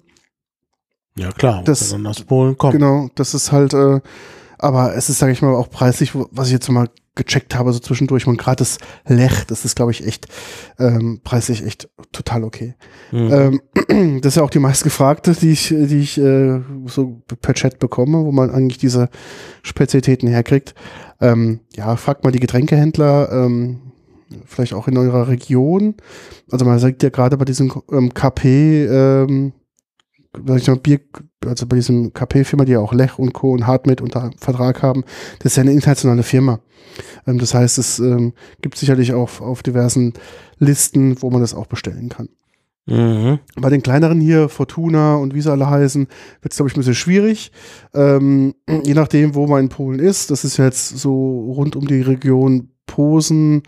[1.17, 2.73] Ja, klar, Das- man aus Polen kommt.
[2.75, 4.01] Genau, das ist halt, äh,
[4.59, 7.81] aber es ist, sage ich mal, auch preislich, was ich jetzt mal gecheckt habe, so
[7.81, 8.27] zwischendurch.
[8.27, 10.29] Und gerade das Lech, das ist, glaube ich, echt
[10.79, 12.77] ähm, preislich echt total okay.
[13.11, 13.61] Mhm.
[13.89, 17.79] Ähm, das ist ja auch die meistgefragte, die ich, die ich äh, so per Chat
[17.79, 19.09] bekomme, wo man eigentlich diese
[19.63, 20.75] Spezialitäten herkriegt.
[21.21, 23.90] Ähm, ja, fragt mal die Getränkehändler, ähm,
[24.47, 25.95] vielleicht auch in eurer Region.
[26.51, 29.53] Also man sagt ja gerade bei diesem ähm, KP, ähm,
[30.47, 31.01] sag ich mal, Bier,
[31.45, 33.53] also bei diesem KP-Firma, die ja auch Lech und Co.
[33.53, 35.05] und Hartmut unter Vertrag haben,
[35.39, 36.61] das ist ja eine internationale Firma.
[37.27, 40.15] Ähm, das heißt, es ähm, gibt sicherlich auch auf diversen
[40.59, 42.29] Listen, wo man das auch bestellen kann.
[42.87, 43.39] Mhm.
[43.57, 46.09] Bei den kleineren hier, Fortuna und wie sie alle heißen,
[46.43, 47.53] wird es, glaube ich, ein bisschen schwierig.
[47.95, 48.55] Ähm,
[48.85, 50.31] je nachdem, wo man in Polen ist.
[50.31, 53.63] Das ist ja jetzt so rund um die Region Posen,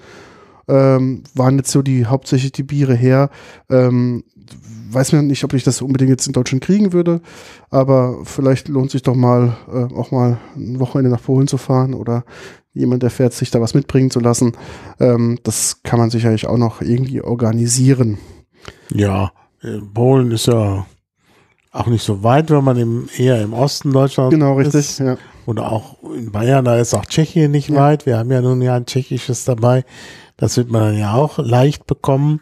[0.68, 3.30] ähm, waren jetzt so die hauptsächlich die Biere her.
[3.70, 4.24] Ähm,
[4.90, 7.22] weiß mir nicht, ob ich das unbedingt jetzt in Deutschland kriegen würde,
[7.70, 11.94] aber vielleicht lohnt sich doch mal, äh, auch mal ein Wochenende nach Polen zu fahren
[11.94, 12.24] oder
[12.74, 14.52] jemand, der fährt, sich da was mitbringen zu lassen.
[15.00, 18.18] Ähm, das kann man sicherlich auch noch irgendwie organisieren.
[18.92, 19.32] Ja,
[19.62, 20.86] äh, Polen ist ja
[21.70, 24.74] auch nicht so weit, wenn man im, eher im Osten Deutschlands Genau, richtig.
[24.80, 24.98] ist.
[24.98, 25.16] Ja.
[25.46, 27.76] Oder auch in Bayern, da ist auch Tschechien nicht Ja.
[27.76, 28.04] weit.
[28.06, 29.84] Wir haben ja nun ja ein tschechisches dabei.
[30.36, 32.40] Das wird man ja auch leicht bekommen.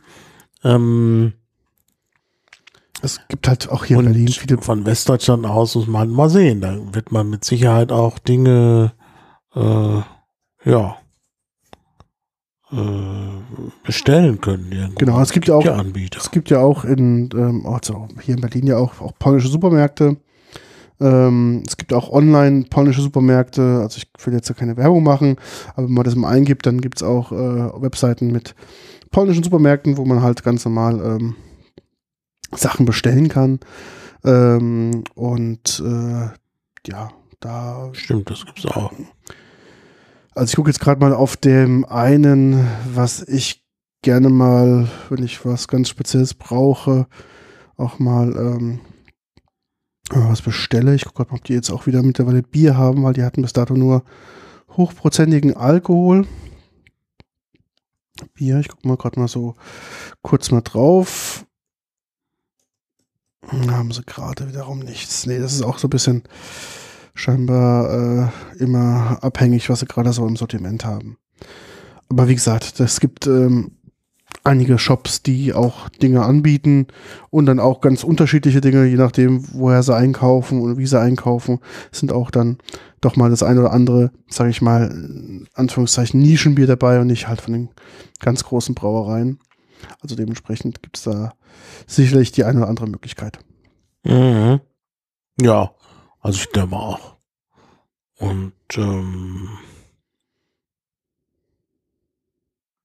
[0.64, 1.32] Ähm,
[3.02, 4.58] Es gibt halt auch hier in Berlin viele.
[4.58, 6.60] von Westdeutschland aus muss man mal sehen.
[6.60, 8.92] Da wird man mit Sicherheit auch Dinge,
[9.54, 10.00] äh,
[10.70, 10.96] ja,
[12.72, 12.76] äh,
[13.84, 14.70] bestellen können.
[14.70, 14.98] Irgendwo.
[14.98, 16.18] Genau, es gibt ja auch- Anbieter.
[16.20, 20.16] Es gibt ja auch in, ähm, also hier in Berlin ja auch, auch polnische Supermärkte.
[21.00, 23.80] Ähm, es gibt auch online polnische Supermärkte.
[23.82, 25.36] Also ich will jetzt ja keine Werbung machen,
[25.74, 28.54] aber wenn man das mal eingibt, dann gibt es auch äh, Webseiten mit
[29.10, 31.36] polnischen Supermärkten, wo man halt ganz normal ähm,
[32.54, 33.60] Sachen bestellen kann.
[34.24, 36.28] Ähm, und äh,
[36.86, 38.92] ja, da Stimmt, das gibt's auch.
[40.34, 43.64] Also ich gucke jetzt gerade mal auf dem einen, was ich
[44.02, 47.06] gerne mal, wenn ich was ganz Spezielles brauche,
[47.76, 48.80] auch mal ähm,
[50.10, 50.94] was bestelle.
[50.94, 53.52] Ich gucke mal, ob die jetzt auch wieder mittlerweile Bier haben, weil die hatten bis
[53.52, 54.04] dato nur
[54.76, 56.26] hochprozentigen Alkohol.
[58.34, 59.54] Bier, ich gucke mal gerade mal so
[60.22, 61.46] kurz mal drauf.
[63.42, 65.26] Da haben sie gerade wiederum nichts.
[65.26, 66.22] Nee, das ist auch so ein bisschen
[67.14, 71.16] scheinbar äh, immer abhängig, was sie gerade so im Sortiment haben.
[72.08, 73.72] Aber wie gesagt, es gibt ähm,
[74.44, 76.86] einige Shops, die auch Dinge anbieten
[77.30, 81.60] und dann auch ganz unterschiedliche Dinge, je nachdem, woher sie einkaufen und wie sie einkaufen,
[81.92, 82.58] sind auch dann
[83.00, 87.40] doch mal das eine oder andere, sage ich mal, Anführungszeichen Nischenbier dabei und nicht halt
[87.40, 87.68] von den
[88.18, 89.40] ganz großen Brauereien.
[90.00, 91.32] Also dementsprechend gibt es da
[91.86, 93.38] sicherlich die eine oder andere Möglichkeit.
[94.04, 94.60] Mhm.
[95.40, 95.74] Ja,
[96.20, 97.16] also ich denke mal auch.
[98.18, 99.48] Und ähm,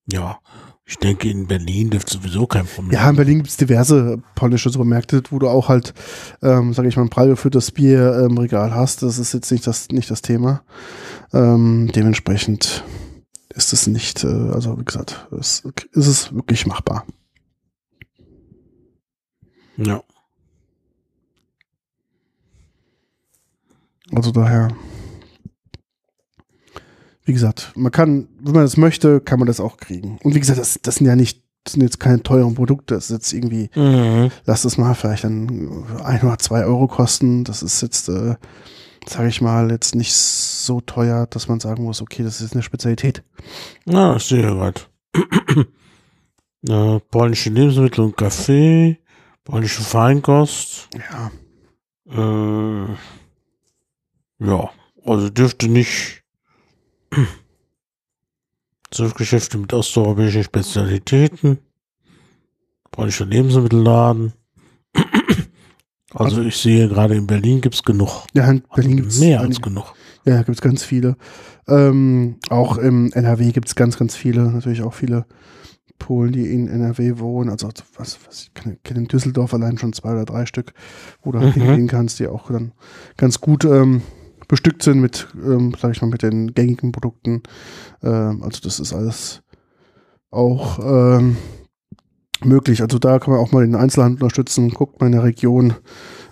[0.09, 0.39] ja,
[0.87, 4.69] ich denke in Berlin dürfte sowieso kein Problem Ja, in Berlin gibt es diverse polnische
[4.69, 5.95] Supermärkte, wo du auch halt,
[6.43, 9.01] ähm, sage ich mal, ein prall geführtes Bier im Regal hast.
[9.01, 10.63] Das ist jetzt nicht das, nicht das Thema.
[11.33, 12.83] Ähm, dementsprechend
[13.55, 17.05] ist es nicht, äh, also wie gesagt, es, ist es wirklich machbar.
[19.77, 20.03] Ja.
[24.13, 24.69] Also daher,
[27.25, 30.17] wie gesagt, man kann, wenn man das möchte, kann man das auch kriegen.
[30.23, 32.93] Und wie gesagt, das, das sind ja nicht, das sind jetzt keine teuren Produkte.
[32.95, 34.31] Das ist jetzt irgendwie, Mhm.
[34.45, 37.43] lass es mal vielleicht dann ein oder zwei Euro kosten.
[37.43, 38.35] Das ist jetzt, äh,
[39.07, 42.63] sage ich mal, jetzt nicht so teuer, dass man sagen muss, okay, das ist eine
[42.63, 43.23] Spezialität.
[43.85, 44.81] Ja, ich sehe gerade.
[46.67, 48.99] äh, polnische Lebensmittel und Kaffee,
[49.43, 50.89] polnische Feinkost.
[51.11, 51.31] Ja,
[52.07, 52.87] Äh,
[54.39, 54.69] ja,
[55.03, 56.23] also dürfte nicht
[58.91, 61.59] zwölf Geschäfte mit osteuropäischen Spezialitäten,
[62.91, 64.33] polnischer Lebensmittelladen.
[66.13, 68.25] Also ich sehe gerade in Berlin gibt's genug.
[68.33, 69.93] ja in Berlin gibt es mehr als genug.
[70.25, 71.17] Ja, gibt es ganz viele.
[71.67, 74.43] Ähm, auch im NRW gibt es ganz, ganz viele.
[74.49, 75.25] Natürlich auch viele
[75.99, 77.49] Polen, die in NRW wohnen.
[77.49, 80.73] Also was, was ich kenne kenn in Düsseldorf allein schon zwei oder drei Stück,
[81.21, 81.51] wo du Mhm.
[81.51, 82.71] hingehen kannst, die auch dann
[83.17, 84.01] ganz gut ähm,
[84.47, 87.43] bestückt sind mit, ähm, sag ich mal, mit den gängigen Produkten.
[88.03, 89.41] Ähm, also das ist alles
[90.31, 91.37] auch ähm,
[92.43, 92.81] möglich.
[92.81, 94.69] Also da kann man auch mal den Einzelhandel unterstützen.
[94.71, 95.75] Guckt mal in der Region,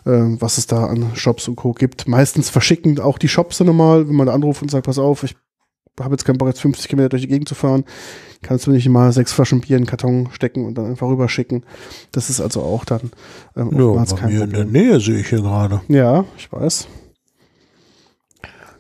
[0.06, 1.72] ähm, was es da an Shops und Co.
[1.74, 2.08] gibt.
[2.08, 5.24] Meistens verschicken auch die Shops dann nochmal, wenn man da anruft und sagt, pass auf,
[5.24, 5.36] ich
[6.00, 7.86] habe jetzt keinen Bock, jetzt 50 Kilometer durch die Gegend zu fahren,
[8.42, 11.64] kannst du nicht mal sechs Flaschen Bier in einen Karton stecken und dann einfach rüberschicken.
[12.12, 13.12] Das ist also auch dann
[13.56, 14.84] ähm, Ja, oftmals kein mir in der Problem.
[14.84, 15.82] Nähe sehe ich hier gerade.
[15.88, 16.88] Ja, ich weiß.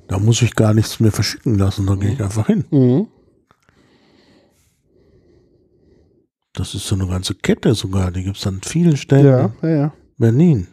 [0.08, 2.66] Da muss ich gar nichts mehr verschicken lassen, da gehe ich einfach hin.
[2.72, 3.08] Mhm.
[6.54, 9.26] Das ist so eine ganze Kette sogar, die gibt's an vielen Stellen.
[9.26, 9.94] Ja, ja, ja.
[10.18, 10.68] Berlin.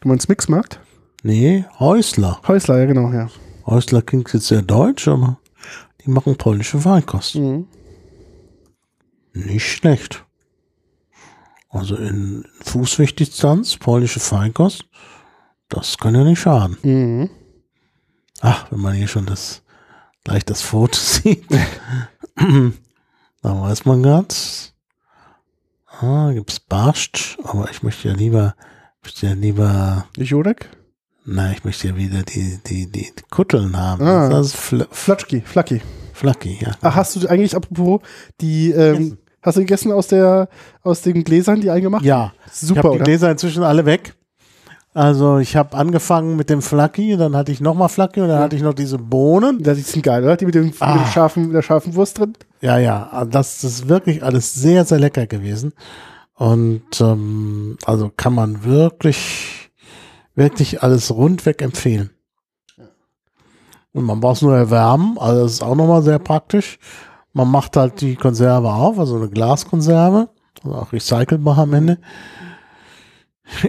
[0.00, 0.80] Du meinst Mixmarkt?
[1.22, 2.40] Nee, Häusler.
[2.48, 3.28] Häusler, ja genau, ja.
[3.66, 5.38] Häusler klingt jetzt sehr deutsch, aber
[6.04, 7.36] die machen polnische Weinkost.
[7.36, 7.66] Mhm.
[9.32, 10.24] Nicht schlecht.
[11.68, 14.86] Also in Fußwegdistanz, polnische Feinkost,
[15.68, 16.76] das kann ja nicht schaden.
[16.82, 17.30] Mhm.
[18.40, 19.62] Ach, wenn man hier schon das
[20.24, 21.44] gleich das Foto sieht,
[22.36, 22.72] dann
[23.42, 24.72] weiß man ganz.
[26.00, 28.54] Ah, gibt's Barscht, aber ich möchte ja lieber,
[29.02, 30.70] möchte ja lieber, Jurek?
[31.26, 34.02] nein, ich möchte ja wieder die, die, die, die Kutteln haben.
[34.02, 34.28] Ah.
[34.30, 35.82] Das ist Fl Flatschki, Flacki.
[36.14, 36.72] Flacki, ja.
[36.80, 38.00] Ach, hast du eigentlich, apropos,
[38.40, 40.48] die, ähm, Hast du gegessen aus der
[40.82, 42.04] aus den Gläsern, die eingemacht?
[42.04, 43.04] Ja, Super, ich habe die oder?
[43.04, 44.14] Gläser inzwischen alle weg.
[44.92, 48.56] Also ich habe angefangen mit dem Flaky, dann hatte ich nochmal Flaky und dann hatte
[48.56, 49.62] ich noch diese Bohnen.
[49.64, 50.36] Ja, die sind geil, oder?
[50.36, 51.06] Die mit dem, mit dem Ah.
[51.06, 52.32] scharfen, mit der scharfen Wurst drin.
[52.60, 55.72] Ja, ja, also das ist wirklich alles sehr, sehr lecker gewesen.
[56.34, 59.70] Und ähm, also kann man wirklich,
[60.34, 62.10] wirklich alles rundweg empfehlen.
[63.92, 66.78] Und man braucht es nur erwärmen, also das ist auch nochmal sehr praktisch.
[67.32, 70.28] Man macht halt die Konserve auf, also eine Glaskonserve,
[70.64, 71.98] also auch recycelbar am Ende.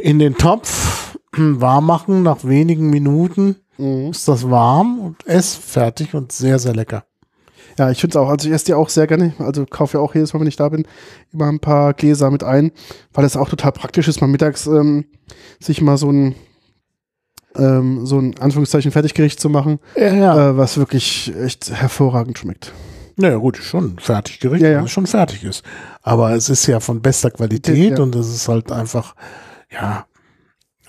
[0.01, 4.11] In den Topf warm machen, nach wenigen Minuten Mhm.
[4.11, 7.03] ist das warm und es fertig und sehr, sehr lecker.
[7.79, 8.29] Ja, ich finde es auch.
[8.29, 9.33] Also ich esse die auch sehr gerne.
[9.39, 10.85] Also kaufe ja auch jedes Mal, wenn ich da bin,
[11.33, 12.71] immer ein paar Gläser mit ein,
[13.13, 15.05] weil es auch total praktisch ist, mal mittags ähm,
[15.59, 16.35] sich mal so ein
[17.55, 20.49] ähm, so ein Anführungszeichen Fertiggericht zu machen, Ja, ja.
[20.49, 22.71] äh, was wirklich echt hervorragend schmeckt.
[23.17, 24.77] Naja, gut, schon fertig Gericht, Ja, ja.
[24.77, 25.63] wenn es schon fertig ist.
[26.01, 28.03] Aber es ist ja von bester Qualität Ja.
[28.03, 29.15] und es ist halt einfach,
[29.71, 30.05] ja,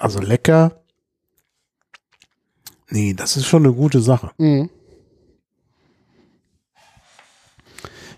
[0.03, 0.83] also lecker.
[2.91, 4.31] Nee, das ist schon eine gute Sache.
[4.39, 4.69] Mhm.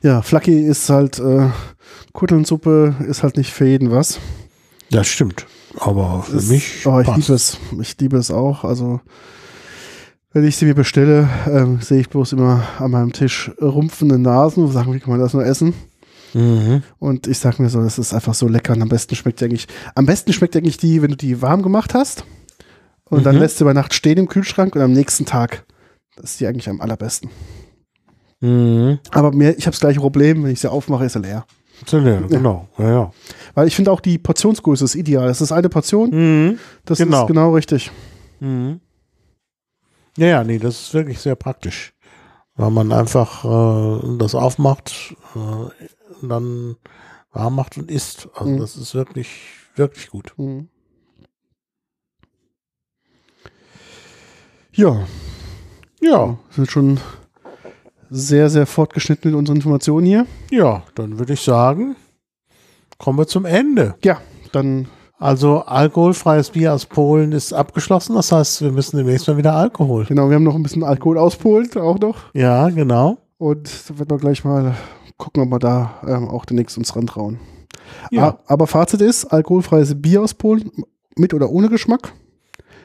[0.02, 1.48] Ja, Flaky ist halt äh,
[2.12, 4.18] Kuttelnsuppe ist halt nicht für jeden was.
[4.90, 5.46] Das stimmt.
[5.78, 7.18] Aber für Ist- mich Oh, ich passt.
[7.18, 7.58] liebe es.
[7.80, 8.64] Ich liebe es auch.
[8.64, 9.00] Also,
[10.32, 14.64] wenn ich sie mir bestelle, ähm, sehe ich bloß immer an meinem Tisch rumpfende Nasen
[14.64, 15.72] und sagen, wie kann man das nur essen?
[16.34, 16.82] Mhm.
[16.98, 18.72] Und ich sage mir so, das ist einfach so lecker.
[18.74, 21.40] Und am besten schmeckt die eigentlich, am besten schmeckt die eigentlich die, wenn du die
[21.42, 22.24] warm gemacht hast
[23.04, 23.40] und dann Mhm.
[23.42, 25.64] lässt du über Nacht stehen im Kühlschrank und am nächsten Tag
[26.22, 27.30] ist die eigentlich am allerbesten.
[28.40, 28.98] Mhm.
[29.12, 31.46] Aber mir, ich habe das gleiche Problem, wenn ich sie aufmache, ist sie leer.
[31.90, 33.12] Ja, Genau, ja, ja.
[33.54, 35.26] Weil ich finde auch die Portionsgröße ist ideal.
[35.26, 36.58] Das ist eine Portion, Mhm.
[36.84, 37.22] das Genau.
[37.22, 37.90] ist genau richtig.
[38.40, 38.80] Mhm.
[40.16, 41.92] Ja, ja, nee, das ist wirklich sehr praktisch.
[42.56, 46.76] Weil man einfach äh, das aufmacht, äh, und dann
[47.32, 48.28] warm macht und isst.
[48.34, 48.58] Also Mhm.
[48.58, 49.28] das ist wirklich,
[49.76, 50.32] wirklich gut.
[50.36, 50.68] Mhm.
[54.72, 55.06] Ja,
[56.00, 57.00] Ja, sind schon
[58.10, 60.26] sehr, sehr fortgeschnitten mit unseren Informationen hier.
[60.50, 61.96] ja, dann würde ich sagen,
[62.98, 63.94] kommen wir zum Ende.
[64.04, 64.20] Ja,
[64.52, 64.88] dann
[65.18, 68.14] Also alkoholfreies Bier aus Polen ist abgeschlossen.
[68.16, 70.04] Das heißt, wir müssen demnächst mal wieder Alkohol.
[70.04, 72.34] Genau, wir haben noch ein bisschen Alkohol aus Polen auch noch.
[72.34, 73.16] Ja, genau.
[73.38, 74.74] Und da werden wir gleich mal
[75.16, 77.38] gucken, ob wir da ähm, auch demnächst uns rantrauen.
[78.10, 78.28] Ja.
[78.28, 80.70] A- Aber Fazit ist, alkoholfreies Bier aus Polen,
[81.16, 82.12] mit oder ohne Geschmack,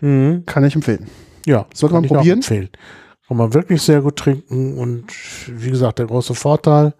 [0.01, 0.43] Mhm.
[0.45, 1.07] kann ich empfehlen.
[1.45, 2.39] Ja, Sollte kann man probieren?
[2.39, 2.69] empfehlen.
[3.27, 5.06] Kann man wirklich sehr gut trinken und
[5.47, 6.93] wie gesagt, der große Vorteil,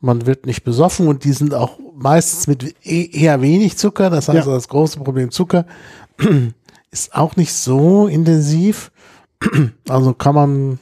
[0.00, 4.10] man wird nicht besoffen und die sind auch meistens mit e- eher wenig Zucker.
[4.10, 4.52] Das heißt, Ja.
[4.54, 5.66] das große Problem Zucker
[6.90, 8.90] ist auch nicht so intensiv.
[9.88, 10.78] Also kann man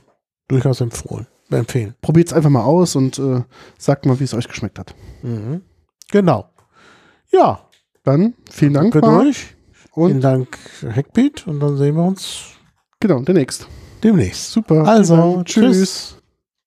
[0.49, 1.27] durchaus empfohlen,
[1.59, 1.95] empfehlen.
[2.03, 3.43] Probiert es einfach mal aus und äh,
[3.79, 4.95] sagt mal, wie es euch geschmeckt hat.
[5.23, 5.63] Mhm.
[6.11, 6.51] Genau.
[7.33, 7.69] Ja,
[8.05, 9.23] Dann vielen Dank danke Marc.
[9.23, 9.57] durch.
[9.95, 11.47] Vielen und Dank, Hackbeat.
[11.47, 12.45] Und dann sehen wir uns
[13.01, 13.67] genau, demnächst.
[14.03, 14.53] demnächst.
[14.53, 14.85] Super.
[14.87, 15.47] Also, Dank.
[15.47, 16.17] tschüss.